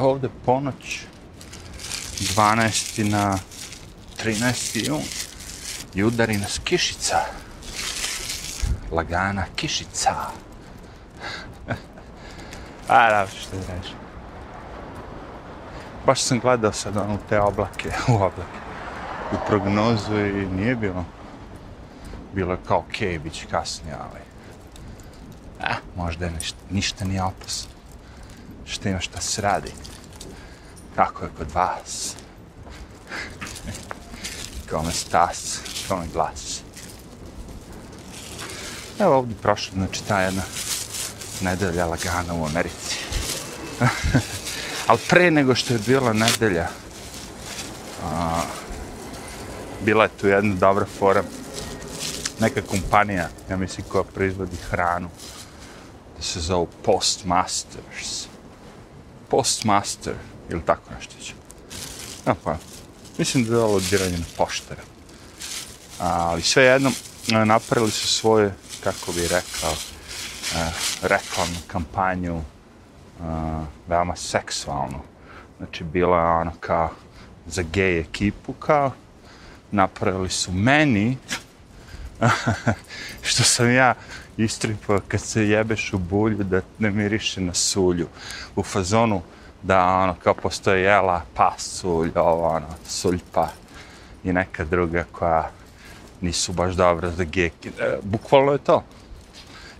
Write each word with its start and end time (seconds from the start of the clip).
Ovde 0.00 0.28
ponoć, 0.46 1.06
12. 2.18 3.10
na 3.10 3.38
13. 4.24 4.88
jun. 4.88 5.02
I 5.94 6.04
udari 6.04 6.36
nas 6.36 6.60
kišica. 6.64 7.16
Lagana 8.90 9.44
kišica. 9.56 10.14
A, 12.88 13.10
da, 13.10 13.26
što 13.26 13.56
da 13.56 13.74
reći. 13.74 13.94
Baš 16.06 16.22
sam 16.22 16.40
gledao 16.40 16.72
sad 16.72 16.96
ono 16.96 17.18
te 17.28 17.40
oblake, 17.40 17.90
u 18.08 18.14
oblake, 18.14 18.60
u 19.32 19.36
prognozu 19.46 20.18
i 20.18 20.46
nije 20.46 20.76
bilo. 20.76 21.04
Bilo 22.34 22.52
je 22.52 22.58
kao 22.68 22.78
okej, 22.78 23.08
okay, 23.08 23.22
bit 23.22 23.32
će 23.32 23.46
kasnije, 23.46 23.96
ali... 24.00 24.20
A, 25.60 25.74
možda 25.96 26.24
je 26.24 26.30
ništa, 26.30 26.58
ništa 26.70 27.04
nije 27.04 27.22
opasno. 27.22 27.70
Šta 28.64 28.88
ima 28.88 29.00
šta 29.00 29.20
se 29.20 29.42
radi? 29.42 29.72
Kako 30.96 31.24
je 31.24 31.30
kod 31.38 31.50
vas? 31.54 32.14
Kome 34.70 34.92
stas, 34.92 35.58
kome 35.88 36.06
glas. 36.12 36.60
Evo 38.98 39.16
ovdje 39.16 39.36
prošla, 39.42 39.72
znači 39.74 40.04
ta 40.04 40.20
jedna 40.20 40.42
nedelja 41.40 41.86
lagana 41.86 42.34
u 42.34 42.46
Americi. 42.46 42.98
Ali 44.88 44.98
pre 45.08 45.30
nego 45.30 45.54
što 45.54 45.72
je 45.72 45.78
bila 45.86 46.12
nedelja, 46.12 46.68
a, 48.04 48.42
bila 49.84 50.04
je 50.04 50.10
tu 50.20 50.28
jedna 50.28 50.54
dobra 50.54 50.86
fora. 50.98 51.22
Neka 52.40 52.62
kompanija, 52.62 53.28
ja 53.50 53.56
mislim, 53.56 53.86
koja 53.88 54.04
proizvodi 54.04 54.56
hranu, 54.56 55.08
da 56.16 56.22
se 56.22 56.40
zove 56.40 56.66
Postmasters. 56.82 58.26
Postmaster, 59.28 60.14
ili 60.50 60.62
tako 60.66 60.94
nešto 60.94 61.14
će. 61.22 61.32
Ja, 62.26 62.34
pa, 62.44 62.56
mislim 63.18 63.44
da 63.44 63.54
je 63.54 63.62
ovo 63.62 63.80
diranje 63.80 64.18
na 64.18 64.24
poštara. 64.36 64.82
Ali 65.98 66.42
sve 66.42 66.64
jedno, 66.64 66.92
e, 67.32 67.44
napravili 67.44 67.90
su 67.90 68.08
svoje, 68.08 68.54
kako 68.84 69.12
bi 69.12 69.22
rekao, 69.22 69.72
e, 69.72 70.70
reklamnu 71.02 71.58
kampanju, 71.66 72.36
e, 72.36 72.42
veoma 73.88 74.16
seksualnu. 74.16 75.00
Znači, 75.58 75.84
bila 75.84 76.18
je 76.18 76.40
ono 76.40 76.52
kao 76.60 76.90
za 77.46 77.62
gej 77.62 78.00
ekipu, 78.00 78.52
kao 78.52 78.92
napravili 79.70 80.30
su 80.30 80.52
meni, 80.52 81.16
što 83.28 83.42
sam 83.42 83.70
ja 83.70 83.94
istripao 84.36 85.00
kad 85.08 85.20
se 85.20 85.48
jebeš 85.48 85.92
u 85.92 85.98
bulju 85.98 86.44
da 86.44 86.60
ne 86.78 86.90
miriše 86.90 87.40
na 87.40 87.54
sulju. 87.54 88.06
U 88.56 88.62
fazonu 88.62 89.22
da 89.62 89.86
ono 89.86 90.14
kao 90.22 90.34
postoji 90.34 90.82
jela, 90.82 91.22
pasulj, 91.34 92.12
ovo 92.14 92.48
ono, 92.48 92.66
suljpa 92.86 93.48
i 94.24 94.32
neka 94.32 94.64
druga 94.64 95.04
koja 95.12 95.50
nisu 96.20 96.52
baš 96.52 96.74
dobra 96.74 97.10
za 97.10 97.24
geki. 97.24 97.68
E, 97.68 97.98
bukvalno 98.02 98.52
je 98.52 98.58
to. 98.58 98.84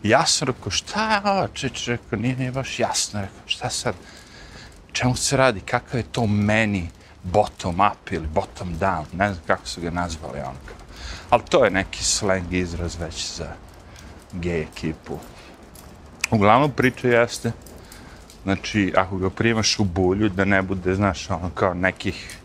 Ja 0.03 0.27
sam 0.27 0.49
rekao, 0.49 0.71
šta 0.71 1.15
je 1.15 1.21
ovo? 1.25 1.49
Čeč, 1.49 1.87
rekao, 1.89 2.19
nije, 2.19 2.37
nije 2.37 2.53
baš 2.53 2.79
jasno. 2.79 3.21
Rekao, 3.21 3.41
šta 3.47 3.71
sad? 3.71 3.95
Čemu 4.93 5.17
se 5.17 5.37
radi? 5.37 5.61
Kakav 5.61 6.01
je 6.01 6.13
to 6.13 6.27
meni 6.27 6.89
bottom 7.23 7.81
up 7.81 8.13
ili 8.13 8.27
bottom 8.27 8.69
down? 8.79 9.05
Ne 9.13 9.33
znam 9.33 9.45
kako 9.47 9.67
su 9.67 9.81
ga 9.81 9.91
nazvali 9.91 10.39
ono 10.41 10.59
kao. 10.67 10.77
Ali 11.31 11.43
to 11.49 11.65
je 11.65 11.71
neki 11.71 12.05
slang 12.05 12.53
izraz 12.53 12.97
već 13.01 13.37
za 13.37 13.53
gej 14.33 14.63
ekipu. 14.63 15.19
Uglavnom 16.31 16.71
priča 16.71 17.09
jeste, 17.09 17.53
znači, 18.43 18.93
ako 18.97 19.17
ga 19.17 19.31
primaš 19.31 19.79
u 19.79 19.85
bulju, 19.85 20.29
da 20.29 20.45
ne 20.45 20.63
bude, 20.63 20.95
znaš, 20.95 21.31
ono, 21.31 21.51
kao 21.55 21.75
nekih 21.75 22.39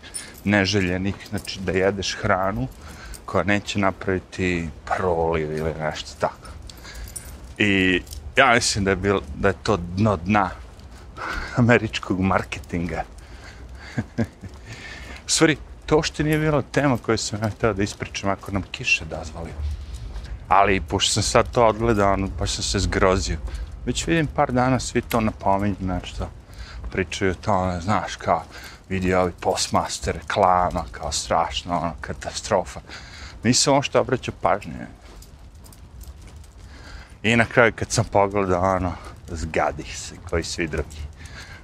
neželjenih, 0.44 1.16
znači, 1.30 1.60
da 1.60 1.72
jedeš 1.72 2.18
hranu 2.22 2.68
koja 3.26 3.44
neće 3.44 3.80
napraviti 3.80 4.70
proliv 4.86 5.58
ili 5.58 5.74
nešto 5.80 6.10
tako. 6.20 6.48
I 7.58 8.02
ja 8.36 8.54
mislim 8.54 8.84
da 8.84 8.90
je, 8.90 8.96
bil, 8.96 9.20
da 9.36 9.48
je 9.48 9.56
to 9.64 9.78
dno 9.78 10.18
dna 10.18 10.50
američkog 11.56 12.20
marketinga. 12.20 13.04
u 15.26 15.30
stvari, 15.30 15.58
to 15.86 16.04
što 16.04 16.24
nije 16.24 16.40
bila 16.40 16.62
tema 16.62 16.98
koju 16.98 17.18
sam 17.18 17.40
ja 17.44 17.50
htio 17.50 17.74
da 17.74 17.84
ispričam 17.84 18.30
ako 18.30 18.52
nam 18.52 18.64
kiše 18.72 19.06
dozvoli. 19.06 19.50
Ali, 20.48 20.82
pošto 20.82 21.14
sam 21.14 21.24
sad 21.24 21.52
to 21.52 21.68
odgledao, 21.68 22.14
ono, 22.14 22.30
sam 22.38 22.64
se 22.64 22.80
zgrozio. 22.80 23.38
Već 23.86 24.08
vidim 24.08 24.28
par 24.28 24.52
dana 24.52 24.80
svi 24.80 25.02
to 25.02 25.22
napominju 25.22 25.76
nešto. 25.80 26.30
Pričaju 26.92 27.36
to, 27.36 27.54
ono, 27.54 27.82
znaš, 27.82 28.16
kao 28.16 28.44
vidi 28.90 29.14
ovi 29.14 29.32
postmaster, 29.40 30.16
reklama, 30.16 30.86
kao 30.92 31.12
strašno, 31.12 31.78
ono, 31.78 31.94
katastrofa. 32.02 32.80
Nisam 33.44 33.74
ovo 33.74 33.82
što 33.82 34.02
obraćao 34.02 34.34
pažnje. 34.42 34.88
I 37.24 37.36
na 37.36 37.46
kraju 37.46 37.74
kad 37.76 37.92
sam 37.92 38.06
pogledao, 38.06 38.76
ono, 38.76 38.94
zgadih 39.28 39.98
se, 39.98 40.16
koji 40.30 40.44
svi 40.44 40.68
drugi. 40.68 41.02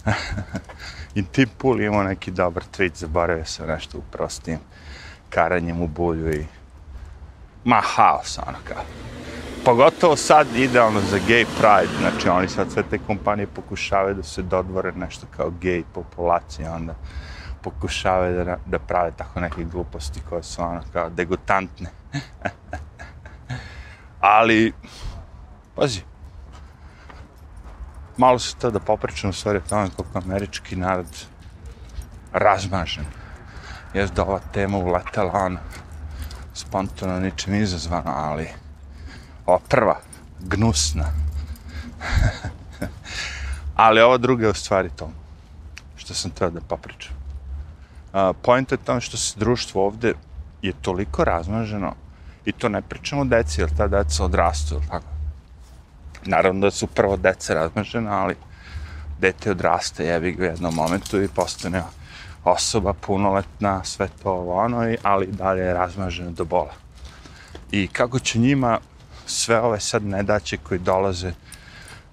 I 1.15 1.23
Tim 1.23 1.49
Pool 1.57 1.81
imao 1.81 2.03
neki 2.03 2.31
dobar 2.31 2.63
tweet, 2.77 2.95
zaboravio 2.95 3.45
sam 3.45 3.67
nešto 3.67 3.97
upravo 3.97 4.29
s 4.29 4.39
tim 4.39 4.59
karanjem 5.29 5.81
u 5.81 5.87
bulju 5.87 6.33
i 6.33 6.45
ma 7.63 7.81
haos, 7.83 8.39
ono 8.47 8.57
kao. 8.67 8.83
Pogotovo 9.65 10.15
sad 10.15 10.47
idealno 10.55 10.99
za 10.99 11.17
gay 11.17 11.45
pride, 11.45 11.97
znači 11.99 12.29
oni 12.29 12.47
sad 12.47 12.71
sve 12.71 12.83
te 12.83 12.97
kompanije 13.07 13.47
pokušavaju 13.47 14.15
da 14.15 14.23
se 14.23 14.41
dodvore 14.41 14.91
nešto 14.91 15.27
kao 15.37 15.51
gay 15.61 15.83
populacija, 15.93 16.73
onda 16.73 16.95
pokušavaju 17.63 18.45
da, 18.45 18.57
da 18.65 18.79
prave 18.79 19.11
tako 19.17 19.39
neke 19.39 19.63
gluposti 19.63 20.21
koje 20.29 20.43
su 20.43 20.61
ono 20.61 20.81
kao 20.93 21.09
degutantne. 21.09 21.89
Ali, 24.19 24.73
pazi, 25.75 26.01
malo 28.17 28.39
se 28.39 28.55
to 28.55 28.71
da 28.71 28.79
popričam 28.79 29.29
u 29.29 29.33
stvari 29.33 29.57
o 29.57 29.69
tome 29.69 29.89
koliko 29.95 30.17
američki 30.17 30.75
narod 30.75 31.25
razmažen. 32.33 33.05
Jes 33.93 34.11
da 34.11 34.23
ova 34.23 34.39
tema 34.53 34.77
uletela 34.77 35.33
ono, 35.33 35.59
spontano 36.53 37.19
ničem 37.19 37.55
izazvano, 37.55 38.11
ali 38.15 38.49
ova 39.45 39.59
prva, 39.69 39.99
gnusna. 40.39 41.05
ali 43.75 44.01
ova 44.01 44.17
druga 44.17 44.45
je 44.45 44.51
u 44.51 44.53
stvari 44.53 44.89
to 44.95 45.11
što 45.95 46.13
sam 46.13 46.31
teo 46.31 46.49
da 46.49 46.61
popričam. 46.61 47.13
Uh, 48.13 48.35
point 48.41 48.71
je 48.71 48.77
tamo 48.77 49.01
što 49.01 49.17
se 49.17 49.39
društvo 49.39 49.85
ovde 49.85 50.13
je 50.61 50.73
toliko 50.81 51.23
razmaženo 51.23 51.93
i 52.45 52.51
to 52.51 52.69
ne 52.69 52.81
pričamo 52.81 53.21
o 53.21 53.25
deci, 53.25 53.61
jer 53.61 53.69
ta 53.77 53.87
deca 53.87 54.23
odrastu, 54.23 54.75
ili 54.75 54.87
tako? 54.89 55.05
Naravno 56.25 56.61
da 56.61 56.71
su 56.71 56.87
prvo 56.87 57.17
deca 57.17 57.53
razmažena, 57.53 58.11
ali 58.11 58.35
dete 59.19 59.51
odraste, 59.51 60.05
jebi 60.05 60.31
ga 60.31 60.43
u 60.43 60.45
jednom 60.45 60.75
momentu 60.75 61.21
i 61.21 61.27
postane 61.27 61.83
osoba 62.43 62.93
punoletna, 62.93 63.83
sve 63.83 64.07
to 64.23 64.33
ono, 64.33 64.95
ali 65.03 65.27
dalje 65.27 65.61
je 65.61 65.73
razmaženo 65.73 66.31
do 66.31 66.45
bola. 66.45 66.73
I 67.71 67.87
kako 67.87 68.19
će 68.19 68.39
njima 68.39 68.79
sve 69.31 69.59
ove 69.59 69.79
sad 69.79 70.03
nedaće 70.03 70.57
koji 70.57 70.79
dolaze 70.79 71.33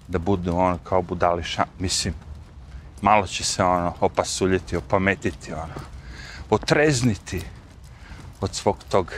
da 0.07 0.19
budu 0.19 0.55
ono 0.55 0.77
kao 0.83 1.01
budališa, 1.01 1.65
mislim, 1.79 2.13
malo 3.01 3.27
će 3.27 3.43
se 3.43 3.63
ono 3.63 3.93
opasuljiti, 3.99 4.77
opametiti, 4.77 5.53
ono, 5.53 5.73
otrezniti 6.49 7.41
od 8.41 8.55
svog 8.55 8.77
tog 8.89 9.13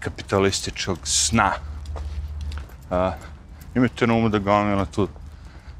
kapitalističkog 0.00 0.98
sna. 1.04 1.52
Uh, 2.90 3.12
imajte 3.74 4.06
na 4.06 4.14
umu 4.14 4.28
da 4.28 4.38
gomila 4.38 4.76
ono, 4.76 4.86
tu 4.86 5.08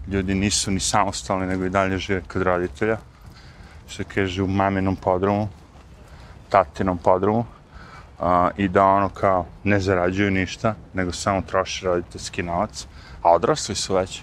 ljudi 0.08 0.34
nisu 0.34 0.70
ni 0.70 0.80
samostalni, 0.80 1.46
nego 1.46 1.64
i 1.64 1.70
dalje 1.70 1.98
žive 1.98 2.22
kod 2.32 2.42
roditelja. 2.42 2.98
Što 3.88 4.04
kaže 4.14 4.42
u 4.42 4.46
maminom 4.46 4.96
podrumu, 4.96 5.48
tatinom 6.48 6.98
podrumu 6.98 7.44
a, 8.20 8.50
I 8.56 8.68
da 8.68 8.84
ono 8.84 9.08
kao 9.08 9.46
ne 9.64 9.80
zarađuju 9.80 10.30
ništa, 10.30 10.74
nego 10.94 11.12
samo 11.12 11.42
troše 11.42 11.86
roditeljski 11.86 12.42
novac. 12.42 12.86
A 13.22 13.30
odrasli 13.32 13.74
su 13.74 13.94
već. 13.94 14.22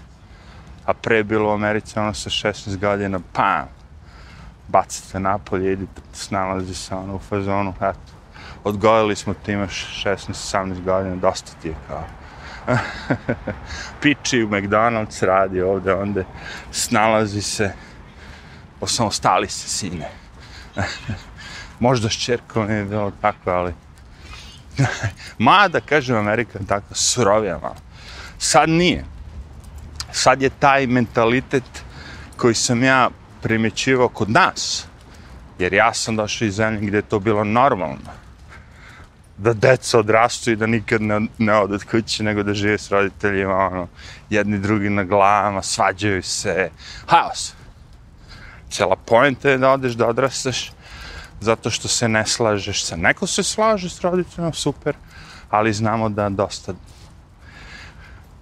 A 0.85 0.93
pre 0.93 1.23
bilo 1.23 1.49
u 1.49 1.53
Americi 1.53 1.99
ono 1.99 2.13
sa 2.13 2.29
16 2.29 2.77
godina, 2.77 3.19
pam, 3.33 3.67
bacite 4.67 5.19
napolje, 5.19 5.73
idite, 5.73 6.01
snalazi 6.13 6.75
se 6.75 6.95
ono 6.95 7.15
u 7.15 7.19
fazonu, 7.19 7.73
eto. 7.77 8.11
Odgojili 8.63 9.15
smo 9.15 9.33
ti 9.33 9.51
imaš 9.51 10.03
16-17 10.05 10.83
godina, 10.83 11.15
dosta 11.15 11.51
ti 11.61 11.67
je 11.67 11.75
kao. 11.88 12.03
Piči 14.01 14.43
u 14.43 14.49
McDonald's 14.49 15.25
radi 15.25 15.61
ovde, 15.61 15.93
onda 15.93 16.23
snalazi 16.71 17.41
se, 17.41 17.71
osamostali 18.81 19.47
se 19.47 19.69
sine. 19.69 20.09
Možda 21.81 22.10
s 22.10 22.13
čerkom 22.13 22.68
nije 22.68 22.86
bilo 22.86 23.12
tako, 23.22 23.51
ali... 23.51 23.74
Mada, 25.38 25.80
kažem 25.80 26.18
Amerika, 26.18 26.60
tako, 26.68 26.95
surovija 26.95 27.57
malo. 27.57 27.75
Sad 28.38 28.69
nije. 28.69 29.06
Sad 30.12 30.42
je 30.42 30.50
taj 30.50 30.88
mentalitet 30.88 31.63
koji 32.38 32.56
sam 32.56 32.83
ja 32.83 33.10
primjećivao 33.42 34.10
kod 34.10 34.30
nas, 34.30 34.86
jer 35.60 35.74
ja 35.74 35.94
sam 35.94 36.16
došao 36.16 36.45
iz 36.45 36.56
zemlje 36.56 36.88
gdje 36.88 36.98
je 36.98 37.01
to 37.01 37.19
bilo 37.19 37.44
normalno, 37.44 38.12
da 39.38 39.54
deca 39.54 40.00
odrastu 40.00 40.51
i 40.51 40.56
da 40.56 40.68
nikad 40.68 41.01
ne, 41.01 41.22
ne 41.38 41.54
od 41.54 41.84
kuće, 41.92 42.24
nego 42.24 42.44
da 42.44 42.54
žive 42.54 42.77
s 42.77 42.92
roditeljima, 42.92 43.56
ono, 43.56 43.88
jedni 44.30 44.60
drugi 44.60 44.89
na 44.89 45.04
glavama, 45.04 45.62
svađaju 45.62 46.24
se, 46.24 46.69
haos. 47.07 47.54
Cela 48.69 48.95
pojenta 48.95 49.50
je 49.50 49.57
da 49.57 49.69
odeš, 49.69 49.94
da 49.94 50.07
odrastaš, 50.07 50.72
zato 51.41 51.69
što 51.69 51.88
se 51.88 52.07
ne 52.07 52.25
slažeš 52.27 52.85
sa. 52.85 52.95
Neko 52.95 53.27
se 53.27 53.43
slaže 53.43 53.89
s 53.89 54.01
roditeljima, 54.01 54.53
super, 54.53 54.95
ali 55.49 55.73
znamo 55.73 56.09
da 56.09 56.29
dosta, 56.29 56.73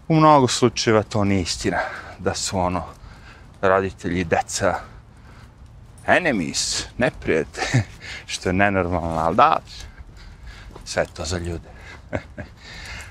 u 0.07 0.15
mnogo 0.15 0.47
slučajeva 0.47 1.03
to 1.03 1.23
nije 1.23 1.41
istina, 1.41 1.77
da 2.19 2.35
su 2.35 2.59
ono, 2.59 2.83
roditelji, 3.61 4.23
deca, 4.23 4.79
enemies, 6.07 6.85
neprijete, 6.97 7.83
što 8.31 8.49
je 8.49 8.53
nenormalno, 8.53 9.19
ali 9.19 9.35
da, 9.35 9.57
sve 10.85 11.05
to 11.13 11.25
za 11.25 11.37
ljude. 11.37 11.69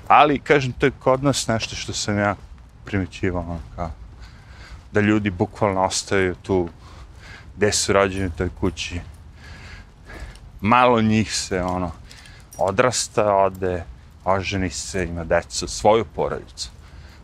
ali, 0.07 0.39
kažem, 0.39 0.71
to 0.71 0.85
je 0.85 0.91
kod 0.99 1.23
nas 1.23 1.47
nešto 1.47 1.75
što 1.75 1.93
sam 1.93 2.19
ja 2.19 2.35
primjećivao, 2.85 3.41
ono 3.41 3.59
kao, 3.75 3.91
da 4.91 5.01
ljudi 5.01 5.29
bukvalno 5.29 5.81
ostaju 5.83 6.35
tu 6.35 6.69
gde 7.55 7.71
su 7.71 7.93
rođeni 7.93 8.27
u 8.27 8.37
toj 8.37 8.49
kući. 8.59 9.01
Malo 10.61 11.01
njih 11.01 11.35
se, 11.35 11.63
ono, 11.63 11.91
odrasta, 12.57 13.35
ode, 13.35 13.83
oženi 14.25 14.69
se, 14.69 15.03
ima 15.03 15.23
decu, 15.23 15.67
svoju 15.67 16.05
porodicu. 16.15 16.69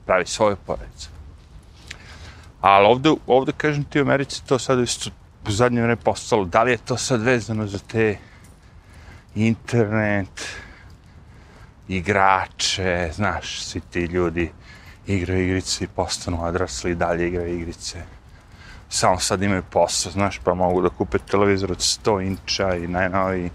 Pravi 0.05 0.25
svoju 0.25 0.55
porodicu. 0.65 1.09
Ali 2.61 2.85
ovde, 2.85 3.09
ovde, 3.27 3.51
kažem 3.57 3.83
ti, 3.83 3.99
u 3.99 4.01
Americi 4.01 4.45
to 4.45 4.59
sad 4.59 4.79
isto 4.79 5.09
u 5.47 5.51
zadnje 5.51 5.81
vreme 5.81 5.95
postalo. 5.95 6.45
Da 6.45 6.63
li 6.63 6.71
je 6.71 6.77
to 6.77 6.97
sad 6.97 7.21
vezano 7.21 7.67
za 7.67 7.79
te 7.79 8.17
internet, 9.35 10.47
igrače, 11.87 13.11
znaš, 13.13 13.61
svi 13.61 13.81
ti 13.81 13.99
ljudi 13.99 14.51
igraju 15.07 15.45
igrice 15.45 15.83
i 15.83 15.87
postanu 15.87 16.45
odrasli 16.45 16.91
i 16.91 16.95
dalje 16.95 17.27
igraju 17.27 17.55
igrice. 17.55 18.03
Samo 18.89 19.19
sad 19.19 19.43
imaju 19.43 19.63
posao, 19.71 20.11
znaš, 20.11 20.39
pa 20.43 20.53
mogu 20.53 20.81
da 20.81 20.89
kupe 20.89 21.17
televizor 21.17 21.71
od 21.71 21.77
100 21.77 22.27
inča 22.27 22.75
i 22.75 22.87
najnovi 22.87 23.49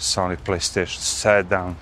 Sony 0.00 0.36
PlayStation 0.46 1.24
7. 1.46 1.72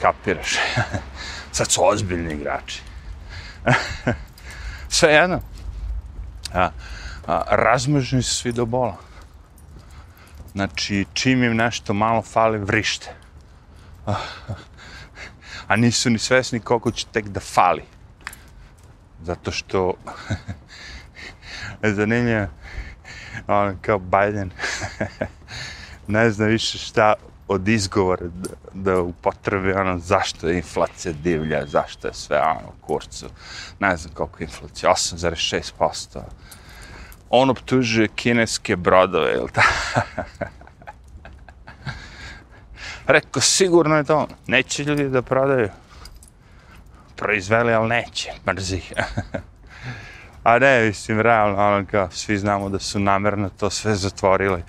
Kapiraš? 0.00 0.56
sad 1.52 1.70
su 1.70 1.88
ozbiljni 1.88 2.34
igrači. 2.34 2.82
Sve 4.88 5.12
jedno. 5.12 5.40
A, 6.54 6.70
a, 7.26 7.42
razmržni 7.50 8.22
su 8.22 8.34
svi 8.34 8.52
do 8.52 8.66
bola. 8.66 8.96
Znači, 10.52 11.06
čim 11.12 11.44
im 11.44 11.56
nešto 11.56 11.94
malo 11.94 12.22
fali, 12.22 12.58
vrište. 12.58 13.14
A 15.68 15.76
nisu 15.76 16.10
ni 16.10 16.18
svesni 16.18 16.60
koliko 16.60 16.90
će 16.90 17.06
tek 17.12 17.28
da 17.28 17.40
fali. 17.40 17.84
Zato 19.22 19.50
što... 19.50 19.94
Zanimljivo, 21.82 22.46
on 23.46 23.78
kao 23.82 23.98
Biden 23.98 24.50
ne 26.06 26.30
zna 26.30 26.46
više 26.46 26.78
šta 26.78 27.14
od 27.48 27.68
izgovora 27.68 28.26
da, 28.26 28.48
da 28.72 29.00
upotrebi 29.00 29.72
ono 29.72 29.98
zašto 29.98 30.48
je 30.48 30.56
inflacija 30.56 31.14
divlja, 31.22 31.66
zašto 31.66 32.08
je 32.08 32.14
sve 32.14 32.40
ono 32.40 32.68
u 32.68 32.86
kurcu. 32.86 33.26
Ne 33.80 33.96
znam 33.96 34.14
koliko 34.14 34.42
je 34.42 34.44
inflacija, 34.44 34.90
8,6% 34.90 36.20
on 37.30 37.50
optužuje 37.50 38.08
kineske 38.08 38.76
brodove, 38.76 39.34
ili 39.34 39.48
ta? 39.52 39.62
Rekao, 43.06 43.42
sigurno 43.42 43.96
je 43.96 44.04
to. 44.04 44.28
Neće 44.46 44.84
ljudi 44.84 45.08
da 45.08 45.22
prodaju. 45.22 45.68
Proizveli, 47.16 47.74
ali 47.74 47.88
neće. 47.88 48.32
Mrzi. 48.46 48.80
A 50.46 50.58
ne, 50.58 50.86
mislim, 50.86 51.20
realno, 51.20 51.66
ono 51.66 51.86
kao, 51.90 52.10
svi 52.10 52.38
znamo 52.38 52.68
da 52.68 52.78
su 52.78 53.00
namerno 53.00 53.48
to 53.48 53.70
sve 53.70 53.94
zatvorili. 53.94 54.62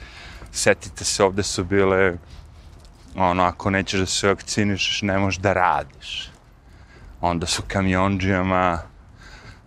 Setite 0.52 1.06
se, 1.06 1.24
ovde 1.24 1.44
su 1.44 1.64
bile, 1.64 2.14
ono, 3.16 3.44
ako 3.44 3.70
nećeš 3.70 4.00
da 4.00 4.06
se 4.06 4.28
vakcinišeš, 4.28 5.02
ne 5.02 5.18
možeš 5.18 5.40
da 5.40 5.54
radiš. 5.54 6.32
Onda 7.22 7.46
su 7.46 7.64
kamionđijama, 7.68 8.80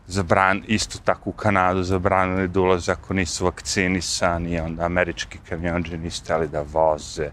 zabran, 0.07 0.63
isto 0.67 0.99
tako 1.05 1.31
u 1.31 1.33
Kanadu 1.33 1.83
zabranili 1.83 2.49
da 2.49 2.61
ulaze 2.61 2.93
ako 2.93 3.15
nisu 3.15 3.45
vakcinisani, 3.45 4.61
onda 4.61 4.85
američki 4.85 5.39
kamionđe 5.49 5.99
nisu 5.99 6.25
stali 6.25 6.49
da 6.49 6.65
voze. 6.73 7.31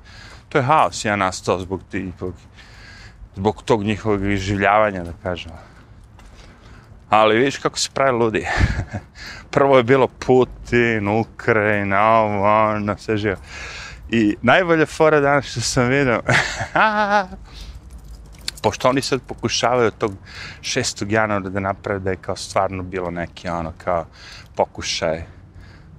To 0.49 0.57
je 0.57 0.63
haos, 0.63 1.05
ja 1.05 1.15
nastao 1.15 1.59
zbog, 1.59 1.81
tih, 1.91 2.13
zbog 3.35 3.63
tog 3.63 3.83
njihovog 3.83 4.23
iživljavanja, 4.25 5.03
da 5.03 5.13
kažem. 5.23 5.51
Ali 7.09 7.37
vidiš 7.37 7.57
kako 7.57 7.79
se 7.79 7.89
pravi 7.93 8.17
ludi. 8.17 8.47
Prvo 9.51 9.77
je 9.77 9.83
bilo 9.83 10.07
Putin, 10.07 11.07
Ukrajina, 11.07 12.01
ovo, 12.01 12.67
ono, 12.69 12.97
sve 12.97 13.17
živo. 13.17 13.35
I 14.09 14.35
najbolje 14.41 14.85
fora 14.85 15.19
danas 15.19 15.45
što 15.45 15.61
sam 15.61 15.87
vidio, 15.87 16.21
pošto 18.63 18.89
oni 18.89 19.01
sad 19.01 19.21
pokušavaju 19.27 19.87
od 19.87 19.97
tog 19.97 20.13
6. 20.61 21.11
januara 21.11 21.49
da 21.49 21.59
naprave 21.59 21.99
da 21.99 22.09
je 22.09 22.15
kao 22.15 22.35
stvarno 22.35 22.83
bilo 22.83 23.11
neki 23.11 23.49
ono 23.49 23.73
kao 23.77 24.05
pokušaj 24.55 25.23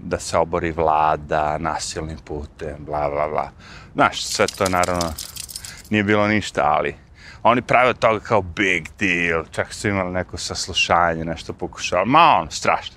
da 0.01 0.19
se 0.19 0.39
obori 0.39 0.73
vlada 0.73 1.59
nasilnim 1.59 2.19
putem, 2.19 2.77
bla, 2.79 3.11
bla, 3.11 3.29
bla. 3.29 3.51
Znaš, 3.95 4.25
sve 4.25 4.47
to 4.47 4.65
je 4.65 4.71
naravno 4.71 5.13
nije 5.91 6.05
bilo 6.05 6.29
ništa, 6.29 6.63
ali 6.65 6.97
oni 7.49 7.63
prave 7.63 7.91
od 7.91 7.99
toga 7.99 8.21
kao 8.21 8.43
big 8.43 8.89
deal, 8.99 9.45
čak 9.51 9.75
su 9.75 9.89
imali 9.89 10.13
neko 10.13 10.37
saslušanje, 10.37 11.25
nešto 11.25 11.53
pokušao, 11.53 12.05
ma 12.05 12.37
ono, 12.41 12.51
strašno. 12.51 12.97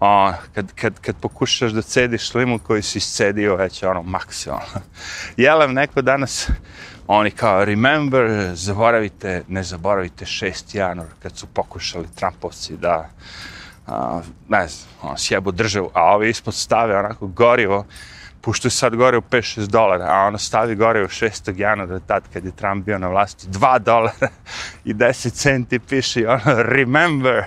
O, 0.00 0.32
kad, 0.54 0.72
kad, 0.74 1.00
kad 1.00 1.16
pokušaš 1.20 1.72
da 1.72 1.82
cediš 1.82 2.34
limu 2.34 2.58
koji 2.58 2.82
si 2.82 2.98
iscedio, 2.98 3.56
već 3.56 3.82
ono, 3.82 4.02
maksimalno. 4.02 4.80
Jelem 5.36 5.72
neko 5.72 6.02
danas, 6.02 6.50
oni 7.06 7.30
kao 7.30 7.64
remember, 7.64 8.50
zaboravite, 8.54 9.42
ne 9.48 9.62
zaboravite 9.62 10.24
6. 10.24 10.76
januar 10.76 11.08
kad 11.22 11.36
su 11.36 11.46
pokušali 11.46 12.06
Trumpovci 12.14 12.76
da 12.76 13.08
a, 13.86 14.20
ne 14.48 14.68
znam, 14.68 14.88
on, 15.02 15.18
sjebu 15.18 15.52
državu, 15.52 15.90
a 15.94 16.14
ovi 16.14 16.30
ispod 16.30 16.54
stave 16.54 16.98
onako 16.98 17.26
gorivo, 17.26 17.86
pošto 18.40 18.66
je 18.66 18.70
sad 18.70 18.96
gore 18.96 19.18
u 19.18 19.20
5-6 19.20 19.66
dolara, 19.66 20.06
a 20.08 20.26
ono 20.26 20.38
stavi 20.38 20.74
gore 20.74 21.04
u 21.04 21.08
6. 21.08 21.58
januara, 21.60 21.98
tad 21.98 22.22
kad 22.32 22.44
je 22.44 22.56
Trump 22.56 22.84
bio 22.84 22.98
na 22.98 23.08
vlasti, 23.08 23.46
2 23.46 23.78
dolara 23.78 24.28
i 24.84 24.94
10 24.94 25.32
centi 25.32 25.78
piše 25.78 26.28
ono, 26.28 26.62
remember, 26.62 27.44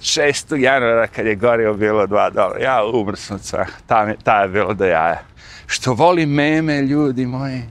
6. 0.00 0.56
januara 0.56 1.06
kad 1.06 1.26
je 1.26 1.34
gorivo 1.34 1.74
bilo 1.74 2.06
2 2.06 2.32
dolara. 2.32 2.60
Ja 2.60 2.84
umrsno 2.84 3.38
ta, 3.86 4.12
ta 4.24 4.42
je 4.42 4.48
bilo 4.48 4.74
da 4.74 4.86
jaja. 4.86 5.22
Što 5.66 5.94
voli 5.94 6.26
meme, 6.26 6.82
ljudi 6.82 7.26
moji 7.26 7.62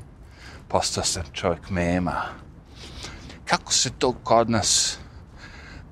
postao 0.68 1.04
sam 1.04 1.24
čovjek 1.34 1.70
mema. 1.70 2.22
Kako 3.46 3.74
se 3.74 3.90
to 3.90 4.12
kod 4.12 4.50
nas, 4.50 5.00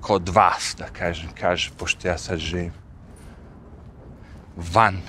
kod 0.00 0.28
vas, 0.28 0.74
da 0.78 0.86
kažem, 0.86 1.30
kaže, 1.40 1.70
pošto 1.78 2.08
ja 2.08 2.18
sad 2.18 2.38
živim, 2.38 2.72
van 4.56 5.00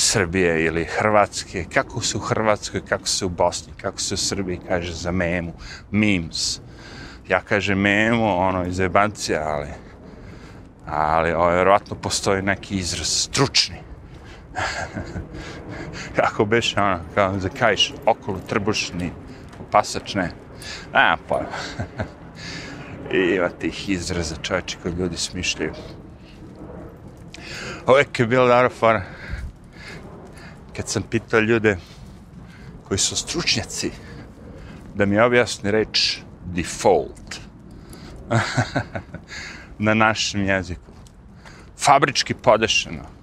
Srbije 0.00 0.64
ili 0.64 0.84
Hrvatske, 0.84 1.64
kako 1.74 2.00
su 2.00 2.18
u 2.18 2.20
Hrvatskoj, 2.20 2.80
kako 2.88 3.06
su 3.08 3.26
u 3.26 3.28
Bosni, 3.28 3.72
kako 3.80 4.00
su 4.00 4.14
u 4.14 4.18
Srbiji, 4.18 4.60
kaže, 4.68 4.92
za 4.92 5.10
memu, 5.10 5.52
memes. 5.90 6.60
Ja 7.28 7.40
kažem 7.40 7.78
memu, 7.78 8.38
ono, 8.38 8.64
iz 8.66 8.78
jebancija, 8.78 9.42
ali, 9.48 9.68
ali, 10.86 11.32
ovaj, 11.32 11.34
ovo, 11.34 11.54
vjerovatno 11.54 11.96
postoji 11.96 12.42
neki 12.42 12.76
izraz 12.76 13.08
stručni. 13.08 13.76
kako 16.16 16.44
beše 16.44 16.80
ono, 16.80 17.00
kao 17.14 17.38
za 17.38 17.48
kajš, 17.48 17.92
okolo 18.06 18.38
trbušni, 18.48 19.12
pasačne. 19.70 20.30
A, 20.92 21.16
pa. 21.28 21.40
I 23.16 23.34
ima 23.34 23.48
tih 23.48 23.88
izraza 23.88 24.36
čovječe 24.42 24.76
koji 24.82 24.94
ljudi 24.94 25.16
smišljaju. 25.16 25.72
Uvijek 27.86 28.20
je 28.20 28.26
bilo 28.26 28.48
dobro 28.48 28.68
fora. 28.68 29.19
Kad 30.76 30.88
sam 30.88 31.02
pitao 31.02 31.40
ljude 31.40 31.76
koji 32.88 32.98
su 32.98 33.16
stručnjaci 33.16 33.90
da 34.94 35.06
mi 35.06 35.20
objasni 35.20 35.70
reč 35.70 36.18
default 36.44 37.40
na 39.78 39.94
našem 39.94 40.44
jeziku. 40.44 40.92
Fabrički 41.78 42.34
podešeno 42.34 43.20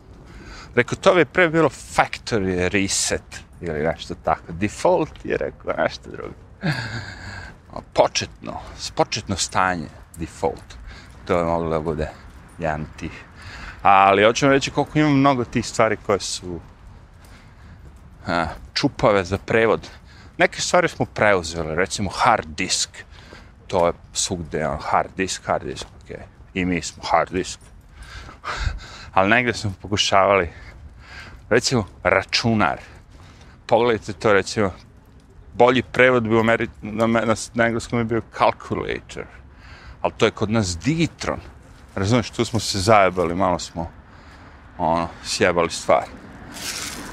Rekao, 0.76 0.98
to 1.02 1.16
bi 1.16 1.26
pre 1.26 1.50
bilo 1.50 1.70
factory 1.70 2.70
reset 2.70 3.44
ili 3.62 3.84
nešto 3.84 4.16
tako. 4.16 4.52
Default 4.52 5.26
je 5.26 5.38
rekao 5.38 5.74
nešto 5.78 6.10
drugo. 6.12 6.34
Početno, 7.94 8.60
početno 8.96 9.36
stanje, 9.36 9.88
default. 10.18 10.78
To 11.26 11.38
je 11.38 11.46
moglo 11.46 11.70
da 11.70 11.80
bude 11.80 12.10
jedan 12.60 12.86
tih 12.98 13.12
Ali 13.82 14.24
hoću 14.24 14.46
vam 14.46 14.54
reći 14.54 14.72
koliko 14.72 15.00
ima 15.00 15.10
mnogo 15.10 15.44
tih 15.46 15.66
stvari 15.66 15.98
koje 16.06 16.20
su 16.20 16.60
a, 18.28 18.48
čupave 18.74 19.24
za 19.24 19.38
prevod. 19.38 19.88
Neke 20.38 20.62
stvari 20.62 20.88
smo 20.88 21.06
preuzeli, 21.06 21.76
recimo 21.76 22.10
hard 22.10 22.48
disk. 22.48 22.90
To 23.68 23.88
je 23.88 23.94
svugde, 24.14 24.68
on, 24.68 24.78
hard 24.82 25.10
disk, 25.18 25.46
hard 25.46 25.64
disk, 25.64 25.86
ok. 26.04 26.20
I 26.54 26.66
mi 26.66 26.82
smo 26.82 27.04
hard 27.04 27.32
disk. 27.32 27.60
Ali 29.14 29.30
negde 29.30 29.54
smo 29.54 29.74
pokušavali, 29.82 30.50
recimo, 31.50 31.88
računar. 32.04 32.80
Pogledajte 33.66 34.14
to, 34.14 34.34
recimo, 34.34 34.72
bolji 35.54 35.84
prevod 35.84 36.24
bi 36.24 36.36
u 36.36 36.40
Ameri 36.40 36.68
na, 36.82 37.08
na, 37.08 37.36
na 37.54 37.66
engleskom 37.66 38.00
je 38.00 38.06
bio 38.06 38.22
calculator. 38.38 39.26
Ali 40.02 40.14
to 40.18 40.26
je 40.26 40.32
kod 40.32 40.52
nas 40.52 40.78
digitron. 40.78 41.40
Razumiješ, 41.96 42.30
tu 42.30 42.46
smo 42.46 42.60
se 42.60 42.80
zajebali, 42.80 43.36
malo 43.36 43.60
smo 43.60 43.92
ono, 44.78 45.08
sjebali 45.24 45.70
stvari. 45.70 46.08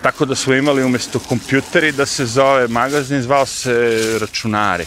Tako 0.05 0.25
da 0.25 0.35
smo 0.35 0.55
imali 0.55 0.85
umjesto 0.85 1.19
kompjuteri 1.19 1.93
da 1.93 2.07
se 2.07 2.27
zove 2.27 2.69
magazin, 2.69 3.23
zvao 3.23 3.47
se 3.47 3.99
računari. 4.21 4.87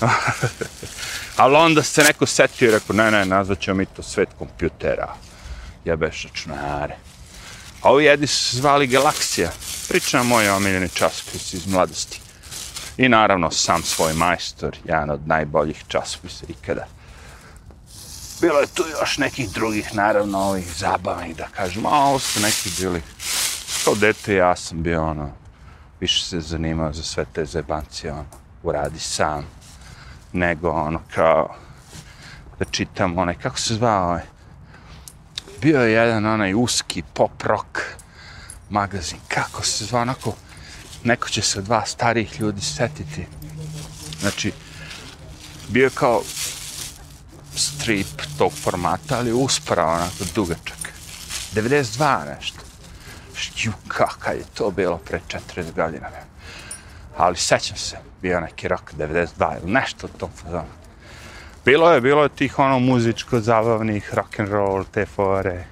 Ali 1.36 1.56
onda 1.56 1.82
se 1.82 2.04
neko 2.04 2.26
setio 2.26 2.68
i 2.68 2.70
rekao, 2.70 2.96
ne, 2.96 3.10
ne, 3.10 3.24
nazvat 3.24 3.60
ćemo 3.60 3.76
mi 3.76 3.86
to 3.86 4.02
svet 4.02 4.28
kompjutera. 4.38 5.14
Jebeš 5.84 6.24
računare. 6.24 6.96
A 7.82 7.90
ovi 7.92 8.04
jedni 8.04 8.26
su 8.26 8.44
se 8.44 8.56
zvali 8.56 8.86
Galaksija. 8.86 9.50
Pričam 9.88 10.26
moj 10.26 10.50
omiljeni 10.50 10.88
časopis 10.88 11.54
iz 11.54 11.66
mladosti. 11.66 12.20
I 12.96 13.08
naravno 13.08 13.50
sam 13.50 13.82
svoj 13.82 14.12
majstor, 14.12 14.76
jedan 14.84 15.10
od 15.10 15.26
najboljih 15.26 15.84
časopisa 15.88 16.44
ikada. 16.48 16.86
Bilo 18.40 18.60
je 18.60 18.66
tu 18.66 18.84
još 19.00 19.18
nekih 19.18 19.50
drugih, 19.50 19.94
naravno, 19.94 20.38
ovih 20.38 20.66
zabavnih, 20.76 21.36
da 21.36 21.48
kažem, 21.56 21.86
a 21.86 21.90
ovo 21.90 22.18
su 22.18 22.40
neki 22.40 22.70
bili, 22.78 23.02
kao 23.84 23.94
dete 23.94 24.34
ja 24.34 24.56
sam 24.56 24.82
bio, 24.82 25.04
ono, 25.04 25.30
više 26.00 26.24
se 26.24 26.40
zanimao 26.40 26.92
za 26.92 27.02
sve 27.02 27.24
te 27.32 27.44
zebancije, 27.44 28.12
ono, 28.12 28.24
uradi 28.62 28.98
sam, 28.98 29.44
nego, 30.32 30.70
ono, 30.70 31.00
kao, 31.14 31.54
da 32.58 32.64
čitam, 32.64 33.18
onaj, 33.18 33.34
kako 33.34 33.58
se 33.58 33.74
zvao, 33.74 34.04
ovaj, 34.04 34.22
bio 35.60 35.80
je 35.80 35.92
jedan 35.92 36.26
onaj 36.26 36.54
uski 36.54 37.02
pop 37.14 37.42
rock 37.42 37.78
magazin, 38.70 39.18
kako 39.28 39.62
se 39.62 39.84
zvao, 39.84 40.02
onako, 40.02 40.34
neko 41.04 41.28
će 41.28 41.42
se 41.42 41.62
dva 41.62 41.86
starih 41.86 42.40
ljudi 42.40 42.60
setiti. 42.60 43.26
Znači, 44.20 44.52
bio 45.68 45.84
je 45.84 45.90
kao 45.90 46.22
strip 47.56 48.22
tog 48.38 48.52
formata, 48.52 49.18
ali 49.18 49.32
uspara 49.32 49.86
onako 49.86 50.24
dugačak. 50.34 50.92
92 51.54 52.34
nešto. 52.34 52.71
Štju, 53.42 53.72
kakav 53.88 54.36
je 54.36 54.44
to 54.54 54.70
bilo 54.70 54.98
pre 54.98 55.20
40 55.28 55.72
godina. 55.72 56.08
Ali 57.16 57.36
sećam 57.36 57.76
se, 57.76 57.96
bio 58.22 58.40
neki 58.40 58.68
rok 58.68 58.92
92 58.98 59.62
ili 59.62 59.72
nešto 59.72 60.06
u 60.06 60.18
tom 60.18 60.30
fazonu. 60.42 60.68
Bilo 61.64 61.92
je, 61.92 62.00
bilo 62.00 62.22
je 62.22 62.28
tih 62.28 62.58
ono 62.58 62.78
muzičko 62.78 63.40
zabavnih 63.40 64.14
rock 64.14 64.40
and 64.40 64.48
roll, 64.48 64.84
te 64.84 65.06
fore. 65.06 65.64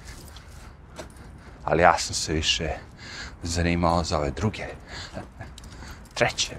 Ali 1.63 1.81
ja 1.81 1.97
sam 1.97 2.15
se 2.15 2.33
više 2.33 2.69
zanimao 3.43 4.03
za 4.03 4.17
ove 4.17 4.31
druge. 4.31 4.65
Treće. 6.13 6.55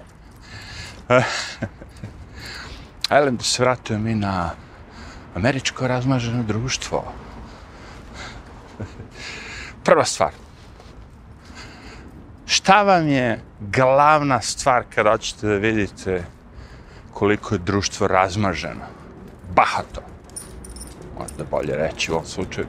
Ajde 3.09 3.31
da 3.31 3.43
se 3.43 3.63
vratujem 3.63 4.03
mi 4.03 4.15
na 4.15 4.49
američko 5.35 5.87
razmaženo 5.87 6.43
društvo. 6.43 7.13
Prva 9.85 10.05
stvar. 10.05 10.42
Šta 12.63 12.83
vam 12.83 13.07
je 13.07 13.39
glavna 13.59 14.41
stvar 14.41 14.83
kada 14.95 15.11
hoćete 15.11 15.47
da 15.47 15.53
vidite 15.53 16.23
koliko 17.13 17.55
je 17.55 17.59
društvo 17.59 18.07
razmaženo? 18.07 18.85
Bahato. 19.55 20.01
Možda 21.19 21.43
bolje 21.51 21.75
reći 21.75 22.11
u 22.11 22.13
ovom 22.13 22.25
slučaju. 22.25 22.67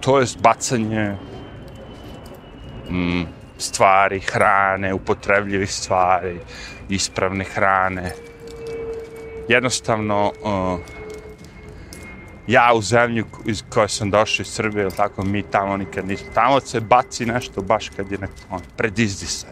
To 0.00 0.20
je 0.20 0.26
bacanje 0.40 1.16
mm, 2.90 3.22
stvari, 3.58 4.20
hrane, 4.20 4.94
upotrebljivih 4.94 5.72
stvari, 5.72 6.40
ispravne 6.88 7.44
hrane. 7.44 8.12
Jednostavno, 9.48 10.26
uh, 10.26 10.80
ja 12.46 12.72
u 12.74 12.82
zemlju 12.82 13.24
iz 13.46 13.62
koje 13.68 13.88
sam 13.88 14.10
došao 14.10 14.42
iz 14.42 14.48
Srbije, 14.48 14.82
ili 14.82 14.96
tako, 14.96 15.24
mi 15.24 15.42
tamo 15.42 15.76
nikad 15.76 16.08
nismo. 16.08 16.26
Tamo 16.34 16.60
se 16.60 16.80
baci 16.80 17.26
nešto 17.26 17.62
baš 17.62 17.88
kad 17.88 18.12
je 18.12 18.18
neko 18.18 18.34
on, 18.50 18.60
pred 18.76 18.98
izdisaj. 18.98 19.50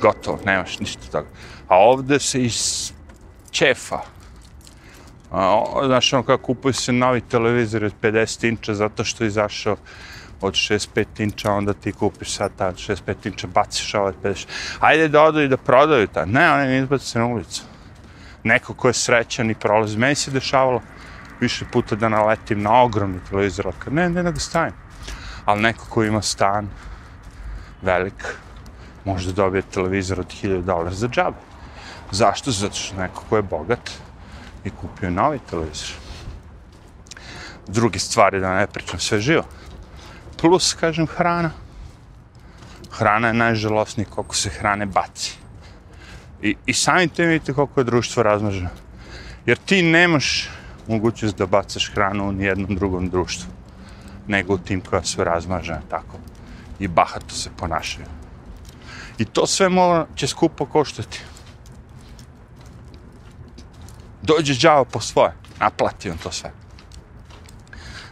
Gotovo, 0.00 0.38
nemaš 0.44 0.78
ništa 0.78 1.02
toga. 1.10 1.28
A 1.68 1.78
ovde 1.78 2.20
se 2.20 2.42
iz 2.42 2.92
čefa. 3.50 4.00
A, 5.30 5.54
o, 5.56 5.82
znaš, 5.86 6.12
ono 6.12 6.22
kako 6.22 6.42
kupuje 6.42 6.72
se 6.72 6.92
novi 6.92 7.20
televizor 7.20 7.84
od 7.84 7.92
50 8.02 8.48
inča 8.48 8.74
zato 8.74 9.04
što 9.04 9.24
je 9.24 9.28
izašao 9.28 9.76
od 10.40 10.54
65 10.54 11.04
inča, 11.18 11.52
onda 11.52 11.72
ti 11.72 11.92
kupiš 11.92 12.36
sad 12.36 12.52
ta 12.56 12.72
65 12.72 13.26
inča, 13.26 13.46
baciš 13.46 13.94
ovaj 13.94 14.12
50. 14.22 14.46
Ajde 14.80 15.08
da 15.08 15.22
odu 15.22 15.40
i 15.40 15.48
da 15.48 15.56
prodaju 15.56 16.06
ta. 16.06 16.24
Ne, 16.24 16.52
oni 16.52 16.66
ne 16.66 16.78
izbaci 16.78 17.06
se 17.06 17.18
na 17.18 17.26
ulicu. 17.26 17.62
Neko 18.44 18.74
ko 18.74 18.88
je 18.88 18.94
srećan 18.94 19.50
i 19.50 19.54
prolazi. 19.54 19.98
Meni 19.98 20.14
se 20.14 20.30
dešavalo 20.30 20.80
više 21.40 21.64
puta 21.72 21.96
da 21.96 22.08
naletim 22.08 22.62
na 22.62 22.82
ogromni 22.82 23.20
televizor, 23.30 23.72
kad 23.78 23.92
ne, 23.92 24.08
ne, 24.10 24.22
ne 24.22 24.32
da 24.32 24.40
stavim. 24.40 24.74
Ali 25.44 25.62
neko 25.62 25.86
ko 25.88 26.04
ima 26.04 26.22
stan 26.22 26.68
velik, 27.82 28.36
može 29.04 29.26
da 29.26 29.32
dobije 29.32 29.62
televizor 29.62 30.20
od 30.20 30.26
1000 30.26 30.62
dolara 30.62 30.90
za 30.90 31.08
džabe. 31.08 31.36
Zašto? 32.10 32.50
Zato 32.50 32.74
što 32.74 32.96
neko 32.96 33.22
ko 33.28 33.36
je 33.36 33.42
bogat 33.42 33.90
i 34.64 34.70
kupio 34.70 35.10
novi 35.10 35.38
televizor. 35.50 35.90
Druge 37.66 37.98
stvari 37.98 38.40
da 38.40 38.54
ne 38.54 38.66
pričam, 38.66 39.00
sve 39.00 39.20
živo. 39.20 39.44
Plus, 40.40 40.74
kažem, 40.74 41.06
hrana. 41.06 41.50
Hrana 42.90 43.28
je 43.28 43.34
najžalostnija 43.34 44.06
koliko 44.10 44.34
se 44.34 44.50
hrane 44.50 44.86
baci. 44.86 45.38
I, 46.42 46.56
i 46.66 46.74
samim 46.74 47.08
tim 47.08 47.26
vidite 47.26 47.52
koliko 47.52 47.80
je 47.80 47.84
društvo 47.84 48.22
razmaženo. 48.22 48.68
Jer 49.46 49.58
ti 49.58 49.82
nemaš 49.82 50.50
mogućnost 50.88 51.36
da 51.36 51.46
bacaš 51.46 51.90
hranu 51.94 52.28
u 52.28 52.32
nijednom 52.32 52.76
drugom 52.76 53.10
društvu, 53.10 53.52
nego 54.26 54.54
u 54.54 54.58
tim 54.58 54.80
koja 54.80 55.04
su 55.04 55.24
razmažena 55.24 55.80
tako 55.90 56.16
i 56.78 56.88
bahato 56.88 57.34
se 57.34 57.50
ponašaju. 57.56 58.06
I 59.18 59.24
to 59.24 59.46
sve 59.46 59.68
mora, 59.68 60.06
će 60.14 60.26
skupo 60.26 60.66
koštati. 60.66 61.20
Dođe 64.22 64.54
džavo 64.54 64.84
po 64.84 65.00
svoje, 65.00 65.32
naplati 65.60 66.10
on 66.10 66.18
to 66.18 66.32
sve. 66.32 66.52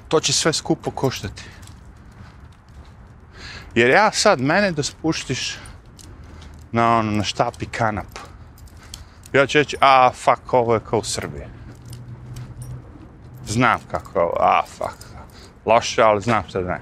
To 0.09 0.21
će 0.21 0.33
sve 0.33 0.53
skupo 0.53 0.91
koštati. 0.91 1.43
Jer 3.75 3.91
ja 3.91 4.13
sad 4.13 4.41
mene 4.41 4.73
da 4.73 4.83
spuštiš 4.83 5.57
na, 6.73 6.99
ono, 6.99 7.11
na 7.11 7.25
štapi 7.25 7.67
kanap, 7.67 8.19
ja 9.33 9.47
ću 9.47 9.59
reći, 9.59 9.77
a, 9.81 10.11
fuck, 10.15 10.53
ovo 10.53 10.75
je 10.75 10.81
kao 10.81 10.99
u 10.99 11.05
Srbiji 11.05 11.62
znam 13.47 13.81
kako, 13.91 14.37
a, 14.41 14.63
fuck, 14.67 15.13
loše, 15.67 16.03
ali 16.03 16.23
znam 16.23 16.45
šta 16.49 16.61
da 16.61 16.69
ne. 16.69 16.81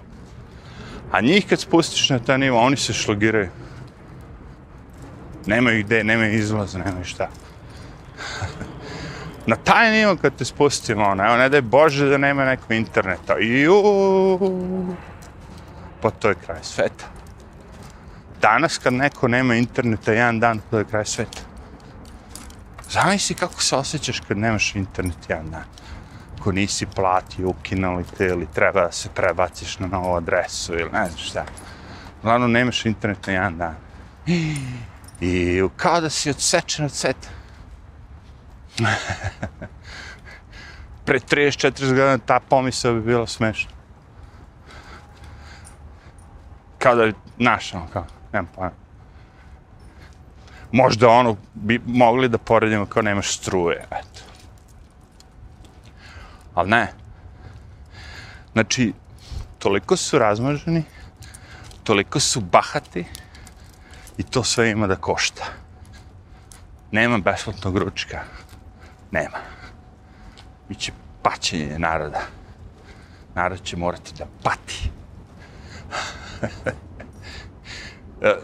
A 1.13 1.21
njih 1.21 1.47
kad 1.47 1.61
spustiš 1.61 2.11
na 2.11 2.19
taj 2.19 2.39
nivo, 2.39 2.61
oni 2.61 2.77
se 2.77 2.93
šlogiraju. 2.93 3.49
Nemaju 5.47 5.85
gde, 5.85 6.05
nemaju 6.05 6.35
izlaza, 6.35 6.79
nemaju 6.79 7.05
šta. 7.05 7.29
na 9.47 9.57
taj 9.57 9.91
nivo 9.91 10.17
kad 10.17 10.35
te 10.35 10.45
spustimo, 10.45 11.05
ono, 11.05 11.25
evo, 11.27 11.37
ne 11.37 11.49
daj 11.49 11.61
Bože 11.61 12.09
da 12.09 12.19
nema 12.19 12.45
neko 12.45 12.73
interneta. 12.73 13.39
Iuuu. 13.39 14.97
Pa 16.03 16.11
to 16.11 16.29
je 16.29 16.35
kraj 16.35 16.59
sveta. 16.63 17.05
Danas 18.41 18.79
kad 18.79 18.93
neko 18.93 19.29
nema 19.29 19.55
interneta, 19.55 20.13
jedan 20.13 20.41
dan, 20.41 20.61
to 20.71 20.79
je 20.79 20.85
kraj 20.85 21.05
sveta. 21.05 21.43
Zamisli 22.91 23.35
kako 23.35 23.63
se 23.63 23.77
osjećaš 23.77 24.21
kad 24.21 24.39
nemaš 24.39 24.75
internet 24.75 25.19
jedan 25.29 25.51
dan 25.51 25.80
ako 26.41 26.53
nisi 26.53 26.87
platio, 26.87 27.49
ukinuli 27.49 28.05
te 28.19 28.27
ili 28.27 28.47
treba 28.55 28.81
da 28.81 28.93
se 28.93 29.09
prebaciš 29.15 29.79
na 29.79 29.87
novu 29.87 30.15
adresu 30.15 30.75
ili 30.75 30.91
ne 30.93 31.07
znam 31.07 31.19
šta. 31.19 31.45
Glavno, 32.23 32.49
nemaš 32.49 32.87
internet 32.87 33.27
na 33.27 33.33
jedan 33.33 33.59
dan. 33.59 33.75
I 35.21 35.63
kao 35.77 36.01
da 36.01 36.11
si 36.11 36.31
odsečen 36.31 36.85
od 36.85 36.93
sveta. 36.93 37.29
Pre 41.05 41.19
34 41.19 41.89
godina 41.89 42.19
ta 42.19 42.41
pomisla 42.41 42.93
bi 42.93 43.01
bila 43.01 43.27
smešna. 43.27 43.71
Kao 46.79 46.95
da 46.95 47.07
bi, 47.07 47.15
naša, 47.39 47.79
ono, 47.79 47.87
kao, 47.93 48.07
nemam 48.33 48.51
pojma. 48.55 48.75
Možda 50.73 51.09
ono 51.09 51.37
bi 51.55 51.81
mogli 51.87 52.29
da 52.29 52.39
poredimo 52.39 52.87
kao 52.87 53.03
nemaš 53.03 53.37
struje, 53.37 53.87
eto. 53.91 54.10
Ali 56.55 56.71
ne. 56.71 56.93
Znači, 58.53 58.93
toliko 59.59 59.97
su 59.97 60.19
razmaženi, 60.19 60.85
toliko 61.85 62.21
su 62.21 62.41
bahati 62.41 63.05
i 64.19 64.23
to 64.23 64.45
sve 64.45 64.71
ima 64.71 64.87
da 64.87 64.97
košta. 64.97 65.45
Nema 66.93 67.19
besplatnog 67.19 67.77
ručka. 67.77 68.21
Nema. 69.11 69.39
Biće 70.69 70.93
paćenje 71.23 71.79
naroda. 71.79 72.21
Narod 73.35 73.63
će 73.63 73.77
morati 73.77 74.15
da 74.19 74.27
pati. 74.43 74.91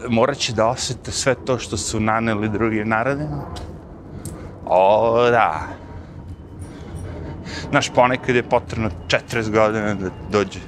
Morat 0.09 0.37
će 0.37 0.53
da 0.53 0.67
osjete 0.67 1.11
sve 1.11 1.35
to 1.45 1.59
što 1.59 1.77
su 1.77 1.99
naneli 1.99 2.49
drugi 2.49 2.85
narodima. 2.85 3.43
O, 4.65 5.29
da. 5.29 5.67
Znaš, 7.69 7.89
ponekad 7.89 8.35
je 8.35 8.43
potrebno 8.43 8.89
40 9.07 9.49
godina 9.49 9.93
da 9.93 10.09
dođe, 10.31 10.59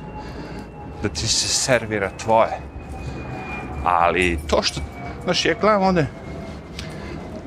da 1.03 1.09
ti 1.09 1.27
se 1.27 1.47
servira 1.47 2.09
tvoje. 2.23 2.59
Ali 3.83 4.39
to 4.47 4.63
što, 4.63 4.81
znaš, 5.23 5.45
ja 5.45 5.53
gledam 5.61 5.83
ovde, 5.83 6.07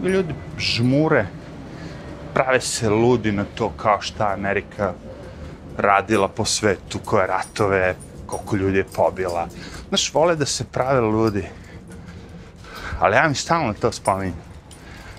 ljudi 0.02 0.34
žmure, 0.58 1.26
prave 2.34 2.60
se 2.60 2.88
ludi 2.88 3.32
na 3.32 3.44
to 3.54 3.72
kao 3.76 4.00
šta 4.00 4.32
Amerika 4.32 4.92
radila 5.78 6.28
po 6.28 6.44
svetu, 6.44 6.98
koje 7.04 7.26
ratove, 7.26 7.94
koliko 8.26 8.56
ljudi 8.56 8.78
je 8.78 8.84
pobila. 8.84 9.48
Znaš, 9.88 10.14
vole 10.14 10.36
da 10.36 10.46
se 10.46 10.64
prave 10.64 11.00
ludi. 11.00 11.44
Ali 13.00 13.16
ja 13.16 13.28
mi 13.28 13.34
stalno 13.34 13.72
to 13.72 13.92
spominjem. 13.92 14.34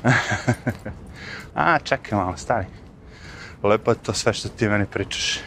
A, 1.55 1.79
čekaj 1.79 2.17
malo, 2.17 2.37
stari. 2.37 2.65
Lepo 3.63 3.91
je 3.91 3.97
to 3.97 4.13
sve 4.13 4.33
što 4.33 4.49
ti 4.49 4.67
meni 4.67 4.85
pričaš. 4.85 5.39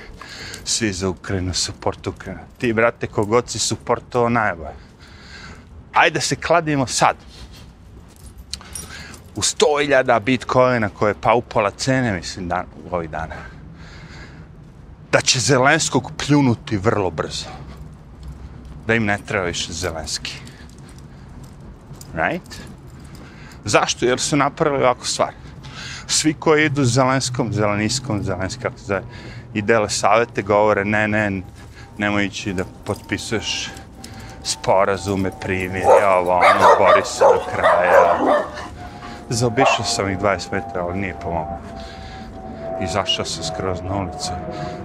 Svi 0.64 0.92
za 0.92 1.08
Ukrajinu, 1.08 1.54
support 1.54 2.06
Ukrajinu. 2.06 2.42
Ti, 2.58 2.72
brate, 2.72 3.06
kogod 3.06 3.50
si 3.50 3.58
supportovao 3.58 4.28
najbolje. 4.28 4.74
Ajde 5.92 6.20
se 6.20 6.36
kladimo 6.36 6.86
sad. 6.86 7.16
U 9.36 9.40
100.000 9.40 10.20
bitcoina 10.20 10.88
koje 10.88 11.10
je 11.10 11.20
pa 11.20 11.34
upola 11.34 11.70
cene, 11.70 12.12
mislim, 12.12 12.48
dan, 12.48 12.66
u 12.84 12.94
ovih 12.94 13.10
dana. 13.10 13.34
Da 15.12 15.20
će 15.20 15.40
Zelenskog 15.40 16.12
pljunuti 16.18 16.76
vrlo 16.76 17.10
brzo. 17.10 17.46
Da 18.86 18.94
im 18.94 19.04
ne 19.04 19.18
treba 19.26 19.44
više 19.44 19.72
Zelenski. 19.72 20.32
Right? 22.14 22.60
Zašto? 23.64 24.06
Jer 24.06 24.20
su 24.20 24.36
napravili 24.36 24.84
ovakvu 24.84 25.04
stvar 25.04 25.45
svi 26.06 26.34
koji 26.34 26.64
idu 26.64 26.84
zelenskom, 26.84 27.52
zeleniskom, 27.52 28.22
zelenski, 28.22 28.62
kako 28.62 28.78
se 28.78 28.84
zove, 28.84 29.02
i 29.54 29.62
dele 29.62 29.90
savete, 29.90 30.42
govore, 30.42 30.84
ne, 30.84 31.08
ne, 31.08 31.42
nemoj 31.98 32.24
ići 32.24 32.52
da 32.52 32.64
potpisuješ 32.84 33.70
sporazume, 34.42 35.30
primjer, 35.40 35.86
ovo, 36.18 36.32
ono, 36.32 36.68
bori 36.78 37.02
se 37.04 37.24
do 37.24 37.40
kraja. 37.54 38.18
Zaobišao 39.28 39.84
sam 39.84 40.10
ih 40.10 40.18
20 40.18 40.52
metara, 40.52 40.84
ali 40.84 40.98
nije 40.98 41.14
pomogao. 41.22 41.58
Izašao 42.82 43.24
sam 43.24 43.44
skroz 43.44 43.82
na 43.82 43.96
ulicu 43.96 44.32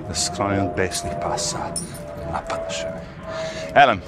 da 0.08 0.16
se 0.16 0.26
sklonim 0.26 0.60
od 0.60 0.72
besnih 0.76 1.14
pasa. 1.22 1.58
Napadaš 2.32 2.84
me. 2.84 3.02
Elem, 3.82 4.02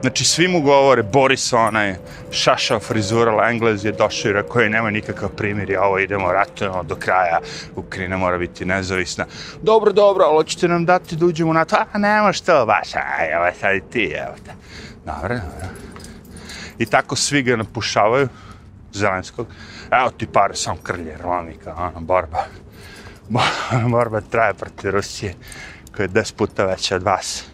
Znači, 0.00 0.24
svi 0.24 0.48
mu 0.48 0.60
govore, 0.60 1.02
Boris 1.02 1.52
onaj, 1.52 1.94
šaša 2.30 2.78
frizura, 2.78 3.50
Englez 3.50 3.84
je 3.84 3.92
došao 3.92 4.30
i 4.30 4.32
rekao, 4.32 4.62
nema 4.62 4.90
nikakav 4.90 5.28
primjer, 5.28 5.70
ja 5.70 5.82
ovo 5.82 5.98
idemo, 5.98 6.32
ratujemo 6.32 6.82
do 6.82 6.96
kraja, 6.96 7.40
Ukrajina 7.76 8.16
mora 8.16 8.38
biti 8.38 8.64
nezavisna. 8.64 9.26
Dobro, 9.62 9.92
dobro, 9.92 10.24
ali 10.24 10.36
hoćete 10.36 10.68
nam 10.68 10.84
dati 10.84 11.16
da 11.16 11.26
uđemo 11.26 11.52
na 11.52 11.64
to? 11.64 11.76
A, 11.92 11.98
nema 11.98 12.32
što, 12.32 12.66
baš, 12.66 12.94
aj, 12.94 13.32
evo 13.32 13.46
sad 13.60 13.76
i 13.76 13.80
ti, 13.80 14.14
evo 14.16 14.34
te. 14.44 14.52
Dobro, 15.04 15.28
dobro. 15.28 15.68
I 16.78 16.86
tako 16.86 17.16
svi 17.16 17.42
ga 17.42 17.56
napušavaju, 17.56 18.28
Zelenskog. 18.92 19.46
Evo 19.90 20.10
ti 20.10 20.26
pare, 20.26 20.54
sam 20.54 20.76
krlje, 20.82 21.16
romika, 21.22 21.74
ono, 21.74 22.00
borba. 22.00 22.44
borba 23.92 24.20
traje 24.20 24.54
proti 24.54 24.90
Rusije, 24.90 25.34
koja 25.96 26.04
je 26.04 26.08
des 26.08 26.32
puta 26.32 26.64
veća 26.64 26.96
od 26.96 27.02
vas. 27.02 27.44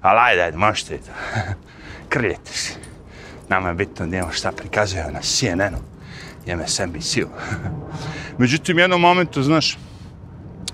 Ali 0.00 0.18
ajde, 0.22 0.42
ajde, 0.42 0.56
možete 0.56 0.94
i 0.94 0.98
to 0.98 1.12
krljete 2.16 2.52
se. 2.52 2.72
Nama 3.48 3.68
je 3.68 3.74
bitno 3.74 4.06
da 4.06 4.16
imamo 4.16 4.32
šta 4.32 4.52
prikazuje 4.52 5.04
na 5.12 5.20
CNN-u 5.20 5.78
i 6.46 6.56
MSNBC-u. 6.56 7.28
Međutim, 8.38 8.78
jednom 8.78 9.00
momentu, 9.00 9.42
znaš, 9.42 9.78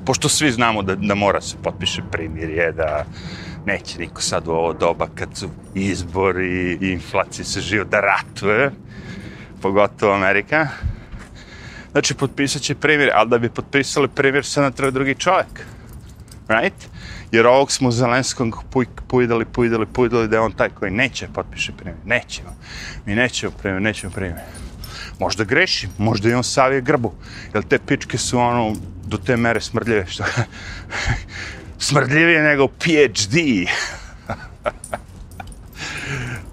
pošto 0.06 0.28
svi 0.28 0.52
znamo 0.52 0.82
da, 0.82 0.94
da 0.94 1.14
mora 1.14 1.40
se 1.40 1.56
potpiše 1.62 2.02
primjer, 2.12 2.50
je 2.50 2.72
da 2.72 3.04
neće 3.66 3.98
niko 3.98 4.22
sad 4.22 4.48
u 4.48 4.50
ovo 4.50 4.72
doba 4.72 5.08
kad 5.14 5.28
su 5.34 5.50
izbori 5.74 6.78
i 6.80 6.92
inflacije 6.92 7.44
se 7.44 7.60
živo 7.60 7.84
da 7.84 8.00
ratuje, 8.00 8.70
pogotovo 9.62 10.14
Amerika. 10.14 10.68
Znači, 11.92 12.14
potpisat 12.14 12.62
će 12.62 12.74
primjer, 12.74 13.10
ali 13.14 13.30
da 13.30 13.38
bi 13.38 13.48
potpisali 13.48 14.08
primjer, 14.08 14.44
sad 14.44 14.62
nam 14.62 14.72
treba 14.72 14.90
drugi 14.90 15.14
čovjek. 15.14 15.66
Right? 16.48 16.91
Jer 17.32 17.46
ovog 17.46 17.72
smo 17.72 17.90
Zelenskog 17.90 18.64
pojedali, 19.08 19.44
pojedali, 19.44 19.86
pojedali 19.86 20.28
da 20.28 20.36
je 20.36 20.40
on 20.40 20.52
taj 20.52 20.68
koji 20.68 20.90
neće 20.90 21.28
potpiše 21.34 21.72
primjer. 21.72 21.96
Nećemo. 22.04 22.56
Mi 23.06 23.14
nećemo 23.14 23.52
primjer, 23.52 23.82
nećemo 23.82 24.12
primjer. 24.12 24.36
Možda 25.18 25.44
greši, 25.44 25.88
možda 25.98 26.28
i 26.28 26.34
on 26.34 26.44
savije 26.44 26.80
grbu. 26.80 27.12
Jer 27.54 27.64
te 27.64 27.78
pičke 27.78 28.18
su 28.18 28.38
ono 28.38 28.76
do 29.04 29.16
te 29.16 29.36
mere 29.36 29.60
smrdljive 29.60 30.06
što... 30.06 30.24
smrdljivije 31.78 32.42
nego 32.42 32.68
PhD. 32.68 33.36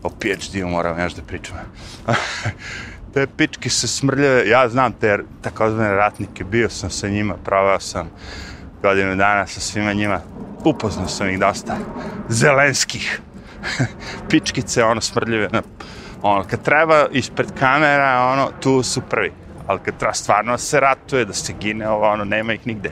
o 0.03 0.09
PhD-u 0.09 0.67
moram 0.67 0.99
još 0.99 1.13
da 1.13 1.21
pričam. 1.21 1.57
te 3.13 3.27
pičke 3.37 3.69
se 3.69 3.87
smrljave, 3.87 4.47
ja 4.47 4.69
znam 4.69 4.93
te 4.93 5.19
takozvane 5.41 5.91
ratnike, 5.91 6.43
bio 6.43 6.69
sam 6.69 6.89
sa 6.89 7.07
njima, 7.07 7.35
pravao 7.45 7.79
sam 7.79 8.09
godinu 8.81 9.15
dana 9.15 9.47
sa 9.47 9.59
svima 9.59 9.93
njima, 9.93 10.21
upoznao 10.65 11.07
sam 11.07 11.29
ih 11.29 11.39
dosta 11.39 11.77
zelenskih 12.29 13.21
pičkice, 14.29 14.83
ono 14.83 15.01
smrljive. 15.01 15.47
Ono, 15.53 15.61
ono, 16.21 16.43
kad 16.43 16.61
treba 16.61 17.07
ispred 17.11 17.47
kamera, 17.59 18.29
ono, 18.33 18.49
tu 18.61 18.83
su 18.83 19.01
prvi. 19.01 19.31
Ali 19.67 19.79
kad 19.79 19.97
treba 19.97 20.13
stvarno 20.13 20.57
se 20.57 20.79
ratuje, 20.79 21.25
da 21.25 21.33
se 21.33 21.53
gine, 21.59 21.89
ovo, 21.89 22.07
ono, 22.07 22.25
nema 22.25 22.53
ih 22.53 22.67
nigde. 22.67 22.91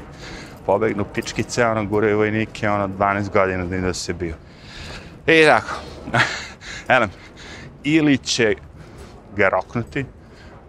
Pobegnu 0.65 1.05
pičkice, 1.13 1.65
ono, 1.65 1.85
guraju 1.85 2.17
vojnike, 2.17 2.69
ono, 2.69 2.87
12 2.87 3.29
godina 3.29 3.65
da 3.65 3.77
da 3.77 3.93
se 3.93 4.13
bio. 4.13 4.35
I 5.27 5.45
tako. 5.45 5.75
Elem, 6.95 7.09
ili 7.83 8.17
će 8.17 8.55
ga 9.35 9.49
roknuti, 9.49 10.05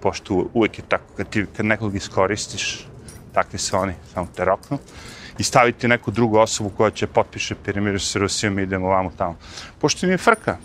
pošto 0.00 0.46
uvijek 0.54 0.78
je 0.78 0.84
tako, 0.88 1.04
kad, 1.16 1.28
ti, 1.28 1.46
kad 1.56 1.66
nekog 1.66 1.96
iskoristiš, 1.96 2.87
takvi 3.38 3.58
su 3.58 3.76
oni, 3.76 3.94
samo 4.14 4.28
te 4.36 4.44
roknu 4.44 4.78
i 5.38 5.42
staviti 5.42 5.88
neku 5.88 6.10
drugu 6.10 6.38
osobu 6.38 6.70
koja 6.76 6.90
će 6.90 7.06
potpiše 7.06 7.54
piramiru 7.54 7.98
sa 7.98 8.18
Rusijom 8.18 8.58
i 8.58 8.62
idemo 8.62 8.88
vamo 8.88 9.12
tamo. 9.18 9.36
Pošto 9.78 10.06
mi 10.06 10.12
je 10.12 10.18
frka. 10.18 10.56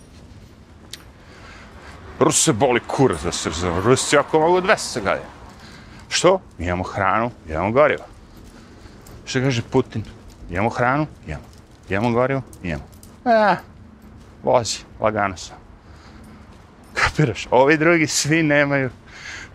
Ruse 2.19 2.53
boli 2.53 2.79
kurac 2.88 3.21
za 3.21 3.31
se 3.31 3.49
razumemo. 3.49 3.81
Rusi 3.81 4.17
ako 4.17 4.39
mogu 4.39 4.62
200 4.62 4.99
godina. 4.99 5.29
Što? 6.09 6.39
Mi 6.57 6.65
imamo 6.65 6.83
hranu, 6.83 7.31
imamo 7.49 7.71
gorivo. 7.71 8.03
Što 9.25 9.39
kaže 9.39 9.62
Putin? 9.62 10.03
Imamo 10.49 10.69
hranu, 10.69 11.07
imamo. 11.27 11.45
Imamo 11.89 12.12
gorivo, 12.12 12.41
imamo. 12.63 12.83
E, 13.25 13.55
vozi, 14.43 14.79
lagano 14.99 15.38
sam. 15.38 15.57
Kapiraš? 16.93 17.47
Ovi 17.51 17.77
drugi 17.77 18.07
svi 18.07 18.43
nemaju, 18.43 18.89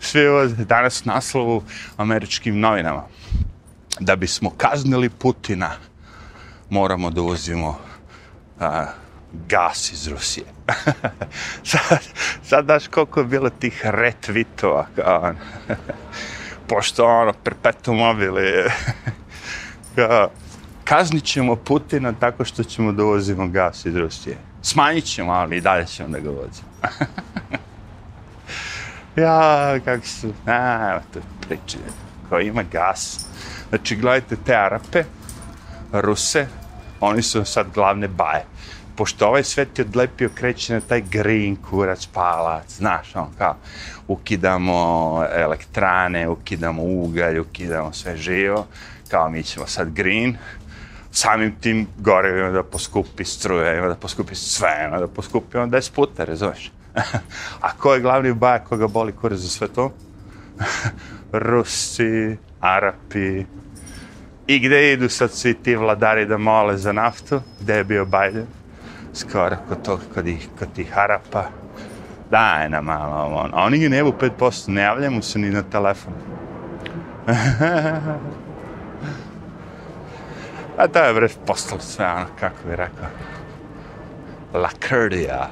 sve 0.00 0.30
ovo 0.30 0.46
danas 0.46 1.04
naslovu 1.04 1.62
američkim 1.96 2.60
novinama 2.60 3.02
da 4.00 4.16
bismo 4.16 4.50
kaznili 4.50 5.10
Putina, 5.10 5.70
moramo 6.70 7.10
da 7.10 7.20
uvozimo 7.20 7.78
a, 8.60 8.86
gas 9.48 9.92
iz 9.92 10.08
Rusije. 10.08 10.46
sad, 11.70 11.98
sad 12.42 12.64
daš 12.64 12.88
koliko 12.88 13.20
je 13.20 13.26
bilo 13.26 13.50
tih 13.50 13.80
retvitova, 13.84 14.86
kao, 14.96 15.20
ono. 15.20 15.38
pošto 16.68 17.06
ono, 17.06 17.32
perpetu 17.32 17.92
mobile, 17.92 18.42
kao, 19.94 20.30
kaznit 20.84 21.24
ćemo 21.24 21.56
Putina 21.56 22.12
tako 22.12 22.44
što 22.44 22.64
ćemo 22.64 22.92
da 22.92 23.04
uvozimo 23.04 23.48
gas 23.48 23.86
iz 23.86 23.96
Rusije. 23.96 24.36
Smanjit 24.62 25.04
ćemo, 25.04 25.32
ali 25.32 25.56
i 25.56 25.60
dalje 25.60 25.86
ćemo 25.86 26.08
da 26.08 26.18
ga 26.18 26.30
uvozimo 26.30 26.68
ja, 29.18 29.80
kako 29.84 30.06
su, 30.06 30.32
a, 30.46 30.90
evo 30.90 31.00
to 31.12 31.20
priče, 31.48 31.78
ko 32.28 32.40
ima 32.40 32.62
gas, 32.62 33.28
Znači, 33.68 33.96
gledajte 33.96 34.36
te 34.36 34.56
Arape, 34.56 35.04
Ruse, 35.92 36.46
oni 37.00 37.22
su 37.22 37.44
sad 37.44 37.66
glavne 37.74 38.08
baje. 38.08 38.44
Pošto 38.96 39.28
ovaj 39.28 39.44
svet 39.44 39.78
je 39.78 39.84
odlepio, 39.84 40.30
kreće 40.34 40.74
na 40.74 40.80
taj 40.80 41.00
green 41.00 41.56
kurac, 41.56 42.06
palac, 42.06 42.76
znaš, 42.76 43.16
on 43.16 43.28
kao, 43.38 43.56
ukidamo 44.08 45.24
elektrane, 45.34 46.28
ukidamo 46.28 46.82
ugalj, 46.82 47.38
ukidamo 47.38 47.92
sve 47.92 48.16
živo, 48.16 48.66
kao 49.10 49.30
mi 49.30 49.42
ćemo 49.42 49.66
sad 49.66 49.92
green, 49.92 50.36
samim 51.12 51.54
tim 51.60 51.86
gore 51.98 52.38
ima 52.38 52.50
da 52.50 52.62
poskupi 52.62 53.24
struje, 53.24 53.78
ima 53.78 53.88
da 53.88 53.94
poskupi 53.94 54.34
sve, 54.34 54.84
ima 54.88 54.98
da 54.98 55.08
poskupi 55.08 55.58
on 55.58 55.70
10 55.70 55.92
puta, 55.94 56.24
razumeš? 56.24 56.72
A 57.66 57.72
ko 57.78 57.94
je 57.94 58.00
glavni 58.00 58.32
bajak 58.32 58.68
koga 58.68 58.86
boli 58.86 59.12
kure 59.12 59.36
za 59.36 59.48
sve 59.48 59.68
to? 59.68 59.90
Rusi, 61.32 62.36
Arapi. 62.60 63.46
I 64.46 64.58
gde 64.58 64.92
idu 64.92 65.08
sad 65.08 65.30
svi 65.30 65.54
ti 65.54 65.76
vladari 65.76 66.26
da 66.26 66.38
mole 66.38 66.76
za 66.76 66.92
naftu? 66.92 67.40
Gde 67.60 67.74
je 67.74 67.84
bio 67.84 68.04
Biden? 68.04 68.46
Skoro 69.12 69.56
kod 69.68 69.82
tog, 69.84 70.00
kod, 70.14 70.26
ih, 70.26 70.48
kod 70.58 70.68
tih 70.74 70.98
Arapa. 70.98 71.44
Daj 72.30 72.68
na 72.68 72.80
malo, 72.80 73.34
on. 73.34 73.50
A 73.54 73.64
oni 73.64 73.78
ga 73.78 73.88
ne 73.88 74.04
5%, 74.04 74.68
ne 74.68 74.82
javlja 74.82 75.10
mu 75.10 75.22
se 75.22 75.38
ni 75.38 75.50
na 75.50 75.62
telefon. 75.62 76.12
A 80.78 80.88
to 80.88 80.98
je 80.98 81.14
bre 81.14 81.28
postalo 81.46 81.80
sve 81.80 82.06
ono, 82.06 82.26
kako 82.40 82.68
bi 82.68 82.76
rekao. 82.76 83.06
Lakrdija. 84.54 85.50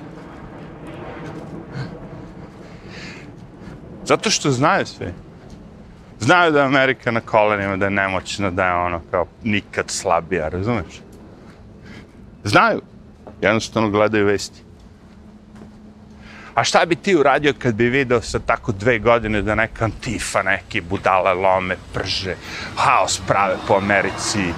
Zato 4.06 4.30
što 4.30 4.50
znaju 4.50 4.86
sve. 4.86 5.12
Znaju 6.20 6.52
da 6.52 6.58
je 6.58 6.66
Amerika 6.66 7.10
na 7.10 7.20
kolenima, 7.20 7.76
da 7.76 7.84
je 7.84 7.90
nemoćna, 7.90 8.50
da 8.50 8.66
je 8.66 8.74
ono 8.74 9.00
kao 9.10 9.26
nikad 9.44 9.90
slabija, 9.90 10.48
razumeš? 10.48 11.00
Znaju. 12.44 12.80
Jednostavno 13.40 13.90
gledaju 13.90 14.26
vesti. 14.26 14.62
A 16.54 16.64
šta 16.64 16.84
bi 16.86 16.96
ti 16.96 17.16
uradio 17.16 17.54
kad 17.58 17.74
bi 17.74 17.88
video 17.88 18.22
sa 18.22 18.38
tako 18.38 18.72
dve 18.72 18.98
godine 18.98 19.42
da 19.42 19.54
neka 19.54 19.84
antifa, 19.84 20.42
neki 20.42 20.80
budale 20.80 21.34
lome, 21.34 21.76
prže, 21.94 22.36
haos 22.76 23.20
prave 23.26 23.56
po 23.68 23.74
Americi, 23.74 24.52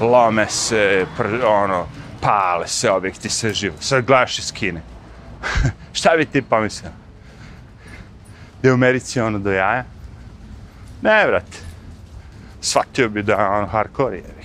lome 0.00 0.46
se, 0.46 1.06
pr, 1.16 1.26
ono, 1.44 1.86
pale 2.20 2.68
se 2.68 2.90
objekti, 2.90 3.28
sve 3.28 3.54
živo. 3.54 3.76
Sad 3.80 4.04
gledaš 4.04 4.38
iz 4.38 4.52
Kine. 4.52 4.82
šta 5.98 6.16
bi 6.16 6.26
ti 6.26 6.42
pomislio? 6.42 6.90
Da 8.62 8.68
je 8.68 8.72
u 8.72 8.74
Americi 8.74 9.20
ono 9.20 9.38
do 9.38 9.52
jaja? 9.52 9.84
Ne, 11.02 11.26
brate. 11.26 11.58
Shvatio 12.60 13.08
bi 13.08 13.22
da 13.22 13.32
je 13.32 13.48
ono 13.48 13.66
hardcore 13.66 14.16
je. 14.16 14.40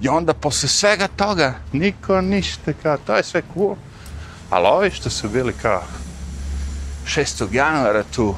I 0.00 0.08
onda 0.08 0.34
posle 0.34 0.68
svega 0.68 1.08
toga, 1.08 1.54
niko 1.72 2.20
ništa, 2.20 2.72
kao, 2.82 2.96
to 2.96 3.16
je 3.16 3.22
sve 3.22 3.42
cool. 3.54 3.76
Ali 4.50 4.66
ovi 4.66 4.90
što 4.90 5.10
su 5.10 5.28
bili 5.28 5.52
kao 5.62 5.82
6. 7.06 7.54
januara 7.54 8.02
tu, 8.14 8.34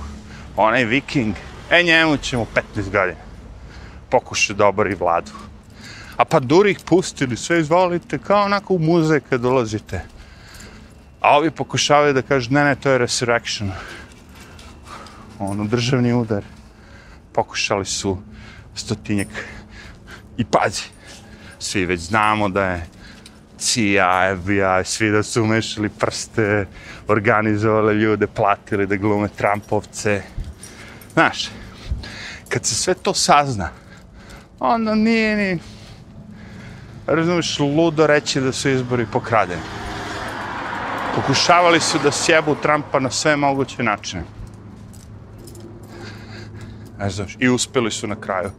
onaj 0.56 0.84
viking, 0.84 1.34
e 1.70 1.82
njemu 1.82 2.16
ćemo 2.16 2.46
15 2.76 2.90
godina 2.90 3.20
pokušati 4.10 4.58
da 4.58 4.66
obori 4.66 4.94
vladu. 4.94 5.32
A 6.16 6.24
pa 6.24 6.40
duri 6.40 6.70
ih 6.70 6.78
pustili, 6.84 7.36
sve 7.36 7.60
izvolite, 7.60 8.18
kao 8.18 8.44
onako 8.44 8.74
u 8.74 8.78
muzej 8.78 9.20
kad 9.20 9.40
dolazite. 9.40 10.15
A 11.26 11.36
ovi 11.36 11.50
pokušavaju 11.50 12.12
da 12.14 12.22
kažu, 12.22 12.52
ne, 12.54 12.64
ne, 12.64 12.74
to 12.74 12.90
je 12.90 12.98
resurrection. 12.98 13.70
Ono, 15.38 15.64
državni 15.64 16.12
udar. 16.12 16.44
Pokušali 17.32 17.84
su 17.84 18.18
stotinjak. 18.74 19.28
I 20.36 20.44
pazi, 20.44 20.82
svi 21.58 21.84
već 21.84 22.00
znamo 22.00 22.48
da 22.48 22.64
je 22.64 22.86
CIA, 23.58 24.36
FBI, 24.42 24.84
svi 24.84 25.10
da 25.10 25.22
su 25.22 25.42
umešali 25.42 25.88
prste, 25.88 26.66
organizovali 27.08 27.94
ljude, 27.94 28.26
platili 28.26 28.86
da 28.86 28.96
glume 28.96 29.28
Trumpovce. 29.28 30.22
Znaš, 31.12 31.50
kad 32.48 32.66
se 32.66 32.74
sve 32.74 32.94
to 32.94 33.14
sazna, 33.14 33.70
onda 34.58 34.94
nije 34.94 35.36
ni, 35.36 35.58
razumiješ, 37.06 37.58
ludo 37.58 38.06
reći 38.06 38.40
da 38.40 38.52
su 38.52 38.68
izbori 38.68 39.06
pokradeni. 39.12 39.85
Pokušavali 41.16 41.80
su 41.80 41.98
da 41.98 42.12
sjebu 42.12 42.54
Trumpa 42.62 43.00
na 43.00 43.10
sve 43.10 43.36
moguće 43.36 43.82
načine. 43.82 44.22
Ne 46.98 47.10
znaš, 47.10 47.36
i 47.38 47.48
uspeli 47.48 47.90
su 47.90 48.06
na 48.06 48.16
kraju 48.20 48.50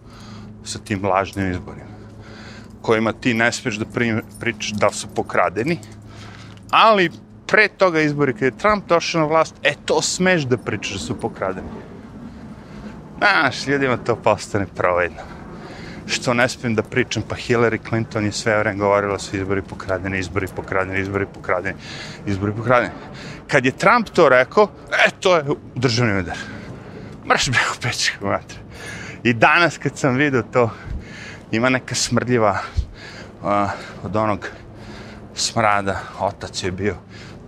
sa 0.63 0.79
tim 0.79 1.05
lažnim 1.05 1.51
izborima 1.51 1.97
kojima 2.87 3.13
ti 3.13 3.33
ne 3.33 3.51
smiješ 3.51 3.75
da 3.75 3.85
pričaš 4.39 4.71
da 4.71 4.91
su 4.91 5.07
pokradeni, 5.15 5.79
ali 6.71 7.11
pre 7.47 7.67
toga 7.67 8.01
izbori 8.01 8.33
kada 8.33 8.45
je 8.45 8.57
Trump 8.57 8.87
došao 8.87 9.21
na 9.21 9.27
vlast, 9.27 9.55
e 9.63 9.73
to 9.85 10.01
smeš 10.01 10.43
da 10.43 10.57
pričaš 10.57 10.93
da 10.93 10.99
su 10.99 11.19
pokradeni. 11.19 11.67
Znaš, 13.17 13.67
ljudima 13.67 13.97
to 13.97 14.15
postane 14.15 14.65
provedno. 14.75 15.36
Što 16.07 16.33
ne 16.33 16.49
smijem 16.49 16.75
da 16.75 16.83
pričam, 16.83 17.23
pa 17.29 17.35
Hillary 17.35 17.79
Clinton 17.89 18.25
je 18.25 18.31
sve 18.31 18.59
vreme 18.59 18.79
govorila 18.79 19.19
su 19.19 19.37
izbori 19.37 19.61
pokradeni, 19.61 20.19
izbori 20.19 20.47
pokradeni, 20.55 20.99
izbori 20.99 21.25
pokradeni, 21.33 21.77
izbori 22.25 22.53
pokradeni. 22.53 22.93
Kad 23.47 23.65
je 23.65 23.71
Trump 23.71 24.09
to 24.09 24.29
rekao, 24.29 24.67
e, 25.05 25.09
to 25.19 25.35
je 25.35 25.43
državni 25.75 26.19
udar. 26.19 26.37
Mrš 27.27 27.49
bre 27.49 27.59
u 27.77 27.81
pečku, 27.81 28.25
matre. 28.25 28.57
I 29.23 29.33
danas 29.33 29.77
kad 29.77 29.97
sam 29.97 30.15
vidio 30.15 30.43
to, 30.53 30.69
ima 31.51 31.69
neka 31.69 31.95
smrdljiva 31.95 32.57
uh, 33.41 33.71
od 34.03 34.15
onog 34.15 34.49
smrada, 35.35 35.99
otac 36.19 36.63
je 36.63 36.71
bio, 36.71 36.95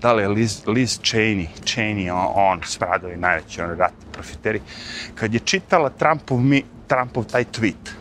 da 0.02 0.14
li 0.14 0.24
je 0.24 0.28
Liz, 0.28 0.62
Liz 0.68 1.00
Cheney, 1.00 1.48
Cheney, 1.64 2.12
on, 2.12 2.28
on 2.36 2.62
smradovi 2.66 3.18
najveći, 3.18 3.62
on 3.62 3.78
ratni 3.78 4.06
profiteri, 4.12 4.62
kad 5.16 5.34
je 5.34 5.40
čitala 5.40 5.90
Trumpov, 5.90 6.40
mi, 6.42 6.64
Trumpov 6.88 7.24
taj 7.24 7.46
tweet, 7.46 7.92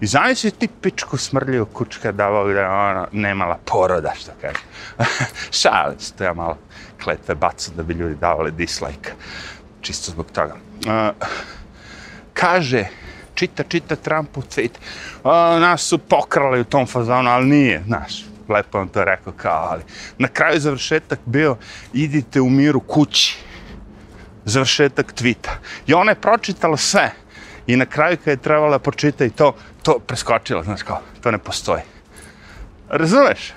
I 0.00 0.06
zamisli 0.06 0.50
ti 0.50 0.68
pičku 0.80 1.16
smrljivu 1.16 1.66
kučka 1.66 2.12
davao 2.12 2.52
da 2.52 2.70
ona 2.70 3.06
nemala 3.12 3.58
poroda, 3.64 4.12
što 4.20 4.32
kaže. 4.40 4.60
Šali 5.60 5.94
se, 5.98 6.12
to 6.12 6.24
ja 6.24 6.34
malo 6.34 6.58
kletve 7.04 7.34
bacam 7.34 7.74
da 7.76 7.82
bi 7.82 7.94
ljudi 7.94 8.14
davali 8.14 8.50
dislike. 8.50 9.12
Čisto 9.80 10.10
zbog 10.10 10.26
toga. 10.32 10.54
Uh, 10.86 11.26
kaže, 12.32 12.84
čita, 13.34 13.64
čita 13.64 13.96
Trumpov 13.96 14.44
tweet, 14.44 14.76
a, 15.24 15.58
nas 15.60 15.82
su 15.82 15.98
pokrali 15.98 16.60
u 16.60 16.64
tom 16.64 16.86
fazonu, 16.86 17.30
ali 17.30 17.46
nije, 17.46 17.82
znaš, 17.86 18.24
lepo 18.48 18.80
on 18.80 18.88
to 18.88 19.04
rekao 19.04 19.32
kao, 19.32 19.68
ali 19.70 19.82
na 20.18 20.28
kraju 20.28 20.60
završetak 20.60 21.18
bio, 21.24 21.56
idite 21.92 22.40
u 22.40 22.50
miru 22.50 22.80
kući, 22.80 23.38
završetak 24.44 25.12
tvita. 25.12 25.58
I 25.86 25.94
ona 25.94 26.10
je 26.12 26.20
pročitala 26.20 26.76
sve. 26.76 27.12
I 27.66 27.76
na 27.76 27.86
kraju 27.86 28.16
kad 28.24 28.32
je 28.32 28.36
trebala 28.36 28.78
počita 28.78 29.24
i 29.24 29.30
to, 29.30 29.54
to 29.82 29.98
preskočila, 30.06 30.62
znaš 30.62 30.82
kao, 30.82 31.00
to 31.22 31.30
ne 31.30 31.38
postoji. 31.38 31.82
Razumeš? 32.88 33.52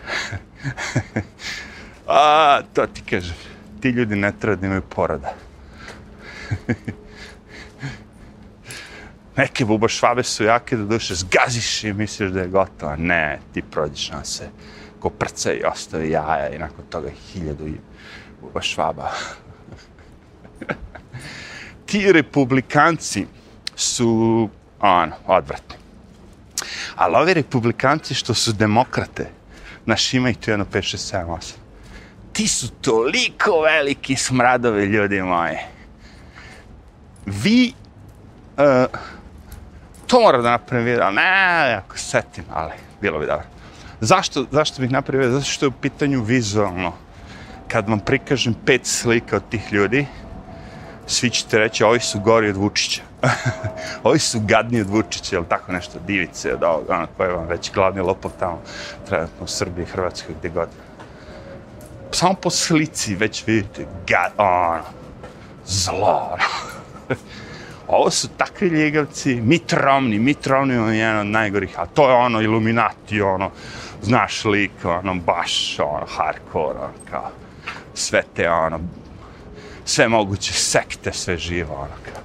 A, 2.08 2.62
to 2.74 2.88
ti 2.88 3.02
kažem. 3.10 3.36
Ti 3.82 3.90
ljudi 3.90 4.16
ne 4.16 4.32
treba 4.40 4.56
da 4.56 4.66
imaju 4.66 4.82
porada. 4.82 5.34
neke 9.38 9.66
buba 9.66 9.88
švabe 9.88 10.24
su 10.24 10.44
jake 10.44 10.78
da 10.78 10.84
duše 10.84 11.16
zgaziš 11.16 11.84
i 11.84 11.94
misliš 11.94 12.32
da 12.32 12.42
je 12.42 12.48
gotovo. 12.48 12.96
Ne, 12.96 13.40
ti 13.54 13.62
prođeš 13.62 14.12
na 14.12 14.24
se 14.24 14.50
ko 15.00 15.10
prca 15.10 15.54
i 15.54 15.64
ostavi 15.64 16.10
jaja 16.10 16.50
i 16.50 16.58
nakon 16.58 16.86
toga 16.90 17.10
hiljadu 17.10 17.68
i 17.68 17.76
buba 18.42 18.62
švaba. 18.62 19.12
ti 21.86 22.12
republikanci 22.12 23.26
su, 23.76 24.50
ono, 24.80 25.12
odvratni. 25.28 25.83
Ali 26.96 27.16
ovi 27.16 27.34
republikanci 27.34 28.14
što 28.14 28.34
su 28.34 28.54
demokrate, 28.54 29.30
naš 29.86 30.14
ima 30.14 30.30
i 30.30 30.34
tu 30.34 30.52
jedno 30.52 30.66
5, 30.66 30.78
6, 30.78 31.16
7, 31.16 31.26
8. 31.26 31.54
Ti 32.34 32.48
su 32.48 32.70
toliko 32.72 33.62
veliki 33.62 34.16
smradovi, 34.16 34.86
ljudi 34.86 35.22
moji. 35.22 35.58
Vi, 37.26 37.74
uh, 38.58 39.00
to 40.08 40.22
mora 40.22 40.42
da 40.42 40.52
napravim 40.52 40.86
video, 40.86 41.12
ne, 41.12 41.74
ako 41.78 41.98
setim, 41.98 42.44
ali 42.54 42.72
bilo 43.02 43.20
bi 43.20 43.26
dobro. 43.26 43.46
Zašto, 44.02 44.46
zašto 44.52 44.82
bih 44.82 44.92
napravio? 44.92 45.32
Zato 45.32 45.46
što 45.46 45.66
je 45.66 45.68
u 45.68 45.82
pitanju 45.82 46.24
vizualno. 46.24 46.94
Kad 47.68 47.90
vam 47.90 48.00
prikažem 48.00 48.54
pet 48.66 48.86
slika 48.86 49.36
od 49.36 49.50
tih 49.50 49.74
ljudi, 49.74 50.06
svi 51.08 51.30
ćete 51.30 51.58
reći, 51.58 51.84
ovi 51.84 52.00
su 52.00 52.20
gori 52.20 52.50
od 52.50 52.58
Vučića. 52.58 53.02
ovi 54.04 54.20
su 54.20 54.40
gadni 54.40 54.82
od 54.82 54.90
Vučića, 54.90 55.36
ili 55.36 55.46
tako 55.50 55.72
nešto, 55.72 56.00
divice 56.08 56.54
od 56.54 56.64
ovog, 56.64 56.90
ono, 56.90 57.08
koje 57.18 57.30
vam 57.30 57.48
već 57.48 57.72
glavni 57.74 58.02
lopov 58.02 58.32
tamo, 58.40 58.62
trenutno 59.08 59.44
u 59.44 59.48
Srbiji, 59.48 59.86
Hrvatskoj, 59.86 60.36
gdje 60.40 60.50
god. 60.50 60.70
Samo 62.12 62.34
po 62.34 62.50
slici 62.50 63.16
već 63.16 63.48
vidite, 63.48 63.86
gad, 64.08 64.32
ono, 64.38 64.84
zlo, 65.66 66.30
ono. 66.32 66.44
ovo 67.98 68.12
su 68.12 68.28
takvi 68.38 68.68
ljegavci, 68.68 69.42
mitrovni, 69.42 70.20
mitrovni 70.20 70.74
je 70.74 70.98
jedan 70.98 71.20
od 71.20 71.28
najgorih, 71.28 71.80
a 71.80 71.86
to 71.86 72.10
je 72.10 72.16
ono 72.16 72.42
Illuminati, 72.42 73.22
ono, 73.22 73.52
znaš 74.02 74.46
lik, 74.46 74.72
ono, 74.84 75.16
baš, 75.16 75.80
ono, 75.80 76.06
hardcore, 76.06 76.80
ono, 76.80 76.94
kao, 77.10 77.32
sve 77.94 78.24
te, 78.36 78.50
ono, 78.50 78.80
sve 79.86 80.08
moguće 80.08 80.54
sekte, 80.54 81.14
sve 81.14 81.38
živo, 81.38 81.74
ono, 81.76 81.96
kao. 82.06 82.24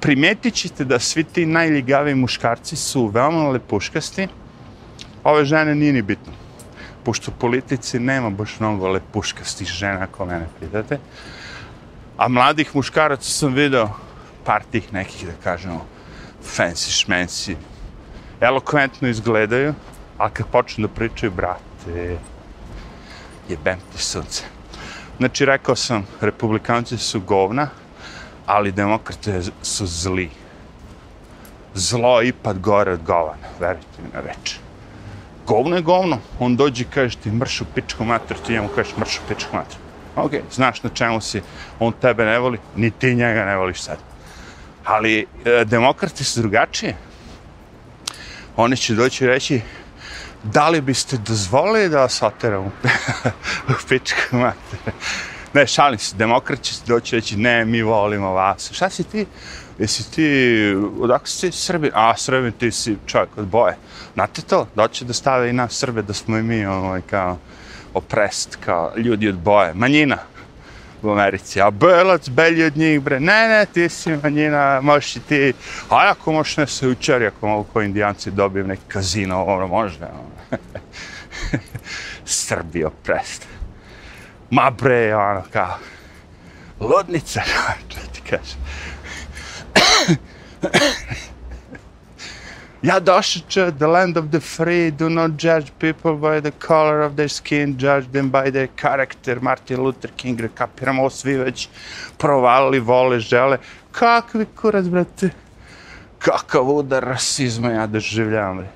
primetit 0.00 0.54
ćete 0.54 0.84
da 0.84 0.98
svi 0.98 1.24
ti 1.24 1.46
najljigavi 1.46 2.14
muškarci 2.14 2.76
su 2.76 3.06
veoma 3.06 3.48
lepuškasti. 3.48 4.28
Ove 5.24 5.44
žene 5.44 5.74
nije 5.74 5.92
ni 5.92 6.02
bitno. 6.02 6.32
Pošto 7.04 7.30
u 7.30 7.40
politici 7.40 7.98
nema 7.98 8.30
baš 8.30 8.60
mnogo 8.60 8.88
lepuškastih 8.88 9.68
žena, 9.68 10.00
ako 10.00 10.26
mene 10.26 10.46
pitate. 10.60 10.98
A 12.16 12.28
mladih 12.28 12.76
muškaraca 12.76 13.30
sam 13.30 13.54
video 13.54 13.90
par 14.44 14.62
tih 14.70 14.92
nekih, 14.92 15.26
da 15.26 15.32
kažemo, 15.44 15.86
fancy 16.56 16.90
šmenci. 16.90 17.56
elokventno 18.40 19.08
izgledaju, 19.08 19.74
a 20.18 20.30
kad 20.30 20.46
počnu 20.46 20.86
da 20.86 20.94
pričaju, 20.94 21.32
brate, 21.32 22.18
jebem 23.48 23.78
ti 23.92 24.02
sunce. 24.02 24.57
Znači, 25.18 25.44
rekao 25.44 25.76
sam, 25.76 26.06
republikanci 26.20 26.98
su 26.98 27.20
govna, 27.20 27.68
ali 28.46 28.72
demokrate 28.72 29.42
su 29.62 29.86
zli. 29.86 30.30
Zlo 31.74 32.20
je 32.20 32.28
ipak 32.28 32.58
gore 32.58 32.92
od 32.92 33.02
govana, 33.02 33.48
verujte 33.60 34.02
mi 34.02 34.08
na 34.14 34.20
reč. 34.20 34.58
Govno 35.46 35.76
je 35.76 35.82
govno, 35.82 36.18
on 36.38 36.56
dođe 36.56 36.82
i 36.82 36.86
kaže 36.94 37.16
ti 37.16 37.30
mršu 37.30 37.64
pičku 37.74 38.04
mater, 38.04 38.36
ti 38.46 38.52
njemu 38.52 38.68
kažeš 38.68 38.96
mršu 38.96 39.20
pičku 39.28 39.56
mater. 39.56 39.76
Ok, 40.16 40.32
znaš 40.52 40.82
na 40.82 40.90
čemu 40.90 41.20
si, 41.20 41.42
on 41.78 41.92
tebe 41.92 42.24
ne 42.24 42.38
voli, 42.38 42.58
ni 42.76 42.90
ti 42.90 43.14
njega 43.14 43.44
ne 43.44 43.56
voliš 43.56 43.82
sad. 43.82 43.98
Ali 44.84 45.26
e, 45.44 45.64
demokrati 45.64 46.24
su 46.24 46.40
drugačije. 46.40 46.96
Oni 48.56 48.76
će 48.76 48.94
doći 48.94 49.24
i 49.24 49.26
reći, 49.26 49.60
da 50.42 50.68
li 50.68 50.80
biste 50.80 51.16
dozvolili 51.16 51.88
da 51.88 52.00
vas 52.00 52.22
oteram 52.22 52.64
u, 52.64 52.70
u 53.68 53.72
pičku 53.88 54.36
mater? 54.36 54.92
Ne, 55.54 55.66
šalim 55.66 55.98
se, 55.98 56.16
demokrat 56.16 56.62
će 56.62 56.74
doći 56.86 57.16
reći, 57.16 57.36
ne, 57.36 57.64
mi 57.64 57.82
volimo 57.82 58.32
vas. 58.32 58.72
Šta 58.72 58.90
si 58.90 59.04
ti? 59.04 59.26
Jesi 59.78 60.10
ti, 60.10 60.74
odakle 61.00 61.26
si 61.26 61.52
Srbin? 61.52 61.90
A, 61.94 62.16
Srbin, 62.16 62.52
ti 62.52 62.70
si 62.70 62.96
čovjek 63.06 63.30
od 63.36 63.46
boje. 63.46 63.76
Znate 64.14 64.42
to? 64.42 64.66
Doće 64.74 65.04
da 65.04 65.12
stave 65.12 65.50
i 65.50 65.52
nas 65.52 65.72
Srbe, 65.72 66.02
da 66.02 66.12
smo 66.12 66.38
i 66.38 66.42
mi, 66.42 66.66
ovaj, 66.66 67.00
kao, 67.00 67.38
oprest, 67.94 68.58
kao 68.64 68.92
ljudi 68.96 69.28
od 69.28 69.38
boje. 69.38 69.74
Manjina 69.74 70.18
u 71.02 71.10
Americi. 71.10 71.60
A 71.60 71.70
belac, 71.70 72.28
belji 72.28 72.64
od 72.64 72.76
njih, 72.76 73.00
bre. 73.00 73.20
Ne, 73.20 73.48
ne, 73.48 73.66
ti 73.66 73.88
si 73.88 74.16
manjina, 74.22 74.80
možeš 74.82 75.16
i 75.16 75.20
ti. 75.20 75.52
A 75.90 76.10
ako 76.10 76.32
možeš 76.32 76.56
ne 76.56 76.66
se 76.66 76.88
učari, 76.88 77.26
ako 77.26 77.48
mogu 77.48 77.66
koji 77.72 77.86
indijanci 77.86 78.30
dobijem 78.30 78.66
neki 78.66 78.82
kazino, 78.88 79.44
ono, 79.44 79.66
može. 79.66 79.98
Ono. 80.04 80.58
Srbijo, 82.24 82.90
prest. 82.90 83.46
Ma 84.50 84.70
bre, 84.70 85.14
ono, 85.14 85.42
kao, 85.52 85.78
ludnica, 86.80 87.42
što 87.88 88.00
ti 88.12 88.20
kažem 88.20 88.58
ja 92.82 93.00
došao 93.00 93.42
ću, 93.48 93.60
the 93.78 93.86
land 93.86 94.16
of 94.16 94.24
the 94.30 94.40
free, 94.40 94.90
do 94.90 95.08
not 95.08 95.30
judge 95.30 95.70
people 95.78 96.12
by 96.12 96.40
the 96.40 96.50
color 96.66 97.00
of 97.00 97.12
their 97.12 97.30
skin, 97.30 97.76
judge 97.78 98.08
them 98.12 98.30
by 98.30 98.50
their 98.50 98.68
character, 98.80 99.40
Martin 99.40 99.80
Luther 99.80 100.10
King, 100.16 100.40
rekapiramo 100.40 101.10
svi 101.10 101.36
već 101.36 101.68
provalili, 102.18 102.78
vole, 102.80 103.20
žele. 103.20 103.58
Kakvi 103.92 104.46
kurac, 104.60 104.86
brate? 104.86 105.30
Kakav 106.18 106.70
udar 106.70 107.04
rasizma 107.04 107.70
ja 107.70 107.86
doživljavam, 107.86 108.56
bre. 108.56 108.68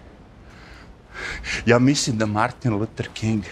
Ja 1.66 1.78
mislim 1.78 2.18
da 2.18 2.26
Martin 2.26 2.74
Luther 2.74 3.08
King 3.14 3.44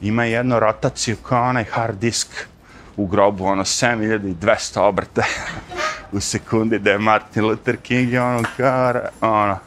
ima 0.00 0.24
jednu 0.24 0.60
rotaciju 0.60 1.16
kao 1.16 1.48
onaj 1.48 1.64
hard 1.64 1.98
disk 1.98 2.28
u 2.96 3.06
grobu, 3.06 3.44
ono 3.44 3.64
7200 3.64 4.80
obrta 4.80 5.22
u 6.12 6.20
sekundi 6.20 6.78
da 6.78 6.90
je 6.90 6.98
Martin 6.98 7.44
Luther 7.44 7.76
King 7.76 8.12
i 8.12 8.18
ono 8.18 8.42
kao, 8.56 8.92
ono, 9.20 9.58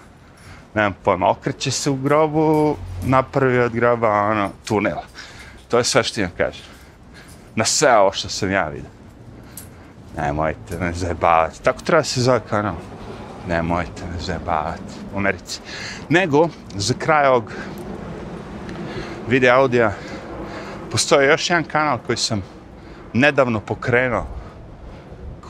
nemam 0.74 0.96
pojma, 1.04 1.30
okreće 1.30 1.72
se 1.72 1.90
u 1.90 1.96
grobu, 1.96 2.78
napravi 3.04 3.60
od 3.60 3.74
groba, 3.74 4.12
ono, 4.12 4.50
tunel. 4.68 4.98
To 5.68 5.78
je 5.78 5.84
sve 5.84 6.04
što 6.04 6.22
imam 6.22 6.32
kažem. 6.38 6.66
Na 7.56 7.66
sve 7.66 7.98
ovo 7.98 8.12
što 8.12 8.30
sam 8.30 8.52
ja 8.52 8.68
vidio. 8.68 8.90
Nemojte 10.18 10.78
me 10.80 10.94
zajebavati. 10.94 11.64
Tako 11.64 11.82
treba 11.82 12.04
se 12.04 12.22
zove 12.22 12.40
kanal. 12.50 12.76
Nemojte 13.48 14.04
me 14.12 14.20
zajebavati 14.20 14.94
u 15.14 15.18
Americi. 15.18 15.60
Nego, 16.10 16.50
za 16.76 16.94
kraj 16.94 17.28
ovog 17.28 17.52
video 19.28 19.56
audija, 19.56 19.92
postoji 20.92 21.28
još 21.28 21.50
jedan 21.50 21.64
kanal 21.64 21.98
koji 22.06 22.18
sam 22.18 22.44
nedavno 23.14 23.60
pokrenuo, 23.60 24.26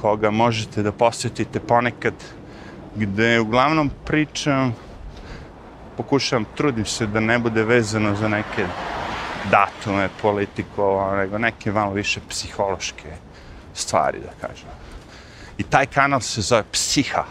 koga 0.06 0.32
možete 0.32 0.84
da 0.84 0.92
posjetite 0.92 1.60
ponekad, 1.60 2.14
gde 2.96 3.40
uglavnom 3.40 3.90
pričam, 4.06 4.76
pokušavam, 5.98 6.46
trudim 6.56 6.86
se 6.86 7.08
da 7.08 7.20
ne 7.20 7.40
bude 7.40 7.64
vezano 7.64 8.16
za 8.16 8.28
neke 8.28 8.68
datume, 9.52 10.10
politiku, 10.22 11.02
nego 11.18 11.38
neke 11.38 11.72
malo 11.72 11.94
više 11.94 12.22
psihološke 12.30 13.16
stvari, 13.74 14.20
da 14.20 14.48
kažem. 14.48 14.70
I 15.58 15.64
taj 15.64 15.86
kanal 15.86 16.22
se 16.22 16.42
zove 16.42 16.64
Psiha. 16.72 17.26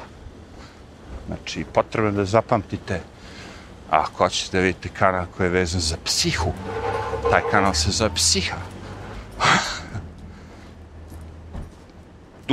Znači, 1.26 1.64
potrebno 1.74 2.10
da 2.10 2.24
zapamtite, 2.24 3.00
ako 3.90 4.24
hoćete 4.24 4.56
da 4.56 4.62
vidite 4.62 4.88
kanal 4.88 5.26
koji 5.36 5.46
je 5.46 5.50
vezan 5.62 5.80
za 5.80 5.96
psihu, 6.04 6.52
taj 7.30 7.42
kanal 7.50 7.74
se 7.74 7.90
zove 7.90 8.14
Psiha. 8.14 8.73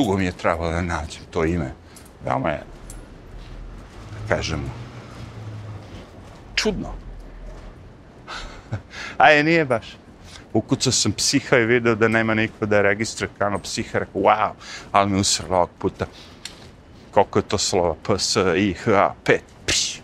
Dugo 0.02 0.18
mi 0.18 0.26
je 0.26 0.32
trebalo 0.32 0.72
da 0.72 0.82
nađem 0.82 1.22
to 1.32 1.46
ime. 1.46 1.72
Veoma 2.26 2.50
je, 2.50 2.64
da 4.12 4.36
kažem, 4.36 4.64
čudno. 6.56 6.94
A 9.18 9.30
je, 9.30 9.44
nije 9.44 9.66
baš. 9.66 9.98
Ukucao 10.54 10.92
sam 10.92 11.12
psiha 11.12 11.58
i 11.58 11.66
video 11.66 11.96
da 11.96 12.08
nema 12.08 12.34
niko 12.34 12.66
da 12.66 12.76
je 12.76 12.82
registra 12.82 13.28
kanal 13.38 13.60
psiha. 13.60 14.00
Rekao, 14.00 14.22
wow, 14.22 14.52
ali 14.92 15.10
mi 15.10 15.20
usrlo 15.20 15.56
ovog 15.58 15.70
puta. 15.78 16.06
Koliko 17.12 17.40
je 17.40 17.44
to 17.44 17.58
slova? 17.58 17.96
P, 18.08 18.14
S, 18.18 18.36
I, 18.58 18.74
H, 18.74 18.92
A, 18.92 19.14
5. 19.26 19.40
Pš, 19.66 20.02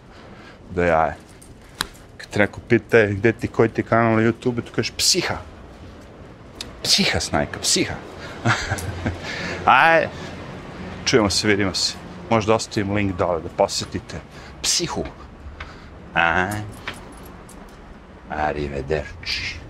da 0.76 0.86
jaje. 0.86 1.16
je 2.20 2.26
te 2.32 2.40
neko 2.40 2.60
pita 2.70 3.06
gde 3.06 3.32
ti, 3.32 3.48
koji 3.48 3.70
ti 3.70 3.84
kanal 3.84 4.16
na 4.16 4.22
YouTube, 4.22 4.62
tu 4.62 4.72
kažeš 4.76 4.92
psiha. 4.98 5.38
Psiha, 6.84 7.20
snajka, 7.20 7.60
psiha. 7.60 7.96
Aj, 9.66 10.08
čujemo 11.06 11.30
se, 11.30 11.48
vidimo 11.48 11.74
se. 11.74 11.94
Možda 12.30 12.56
ostavim 12.56 12.94
link 12.94 13.16
dole 13.18 13.42
da 13.42 13.50
posjetite 13.50 14.20
psihu. 14.62 15.04
Ajde. 16.14 16.64
arrivederci. 18.30 19.67